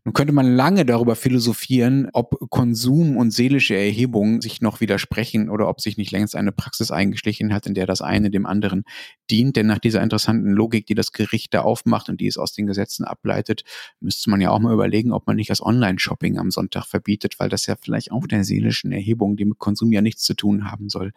[0.04, 5.68] Nun könnte man lange darüber philosophieren, ob Konsum und seelische Erhebung sich noch widersprechen oder
[5.68, 8.84] ob sich nicht längst eine Praxis eingeschlichen hat, in der das eine dem anderen
[9.30, 9.56] dient.
[9.56, 12.66] Denn nach dieser interessanten Logik, die das Gericht da aufmacht und die es aus den
[12.66, 13.64] Gesetzen ableitet,
[14.00, 17.48] müsste man ja auch mal überlegen, ob man nicht das Online-Shopping am Sonntag verbietet, weil
[17.48, 20.88] das ja vielleicht auch der seelischen Erhebung, die mit Konsum ja nichts zu tun haben
[20.88, 21.12] soll,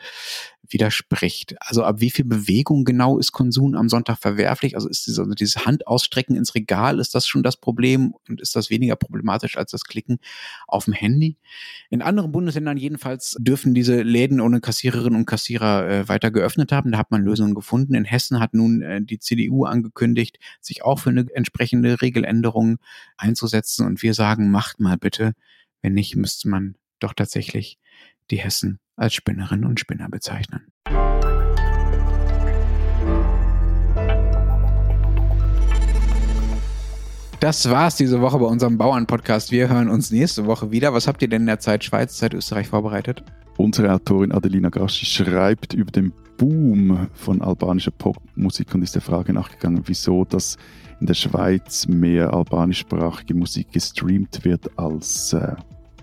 [0.67, 1.55] widerspricht.
[1.59, 4.75] Also ab wie viel Bewegung genau ist Konsum am Sonntag verwerflich?
[4.75, 8.69] Also ist diese, dieses Handausstrecken ins Regal, ist das schon das Problem und ist das
[8.72, 10.17] weniger problematisch als das Klicken
[10.67, 11.38] auf dem Handy?
[11.91, 16.91] In anderen Bundesländern jedenfalls dürfen diese Läden ohne Kassiererinnen und Kassierer äh, weiter geöffnet haben.
[16.91, 17.93] Da hat man Lösungen gefunden.
[17.93, 22.80] In Hessen hat nun äh, die CDU angekündigt, sich auch für eine entsprechende Regeländerung
[23.17, 23.86] einzusetzen.
[23.86, 25.34] Und wir sagen, macht mal bitte.
[25.84, 27.78] Wenn nicht, müsste man doch tatsächlich
[28.32, 30.72] die Hessen als Spinnerinnen und Spinner bezeichnen.
[37.42, 39.52] Das war's diese Woche bei unserem Bauern-Podcast.
[39.52, 40.94] Wir hören uns nächste Woche wieder.
[40.94, 43.24] Was habt ihr denn in der Zeit Schweiz, Zeit Österreich vorbereitet?
[43.58, 49.34] Unsere Autorin Adelina Gaschi schreibt über den Boom von albanischer Popmusik und ist der Frage
[49.34, 50.56] nachgegangen, wieso das
[51.00, 55.56] in der Schweiz mehr albanischsprachige Musik gestreamt wird als äh,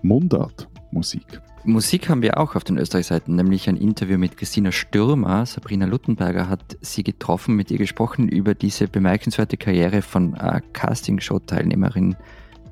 [0.02, 1.40] Mundartmusik.
[1.68, 5.44] Musik haben wir auch auf den Österreich-Seiten, nämlich ein Interview mit Christina Stürmer.
[5.44, 12.16] Sabrina Luttenberger hat sie getroffen, mit ihr gesprochen über diese bemerkenswerte Karriere von äh, Castingshow-Teilnehmerin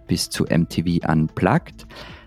[0.06, 1.86] bis zu MTV Unplugged.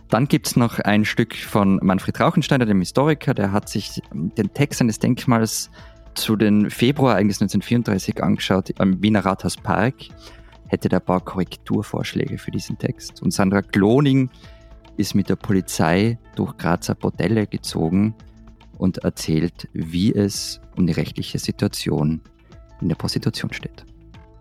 [0.09, 4.53] Dann gibt es noch ein Stück von Manfred Rauchensteiner, dem Historiker, der hat sich den
[4.53, 5.71] Text eines Denkmals
[6.13, 9.95] zu den Februarereignissen 1934 angeschaut am Wiener Rathauspark,
[10.67, 13.23] hätte da ein paar Korrekturvorschläge für diesen Text.
[13.23, 14.29] Und Sandra Kloning
[14.99, 18.13] ist mit der Polizei durch Grazer Bordelle gezogen
[18.77, 22.21] und erzählt, wie es um die rechtliche Situation
[22.81, 23.85] in der Prostitution steht.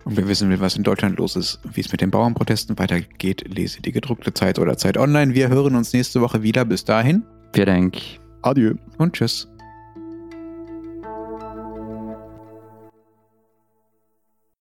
[0.04, 3.44] Und wer wissen will, was in Deutschland los ist, wie es mit den Bauernprotesten weitergeht,
[3.46, 5.34] lese die gedruckte Zeit oder Zeit online.
[5.34, 6.64] Wir hören uns nächste Woche wieder.
[6.64, 7.24] Bis dahin.
[7.52, 7.98] Vielen Dank.
[8.42, 8.74] Adieu.
[8.96, 9.48] Und tschüss.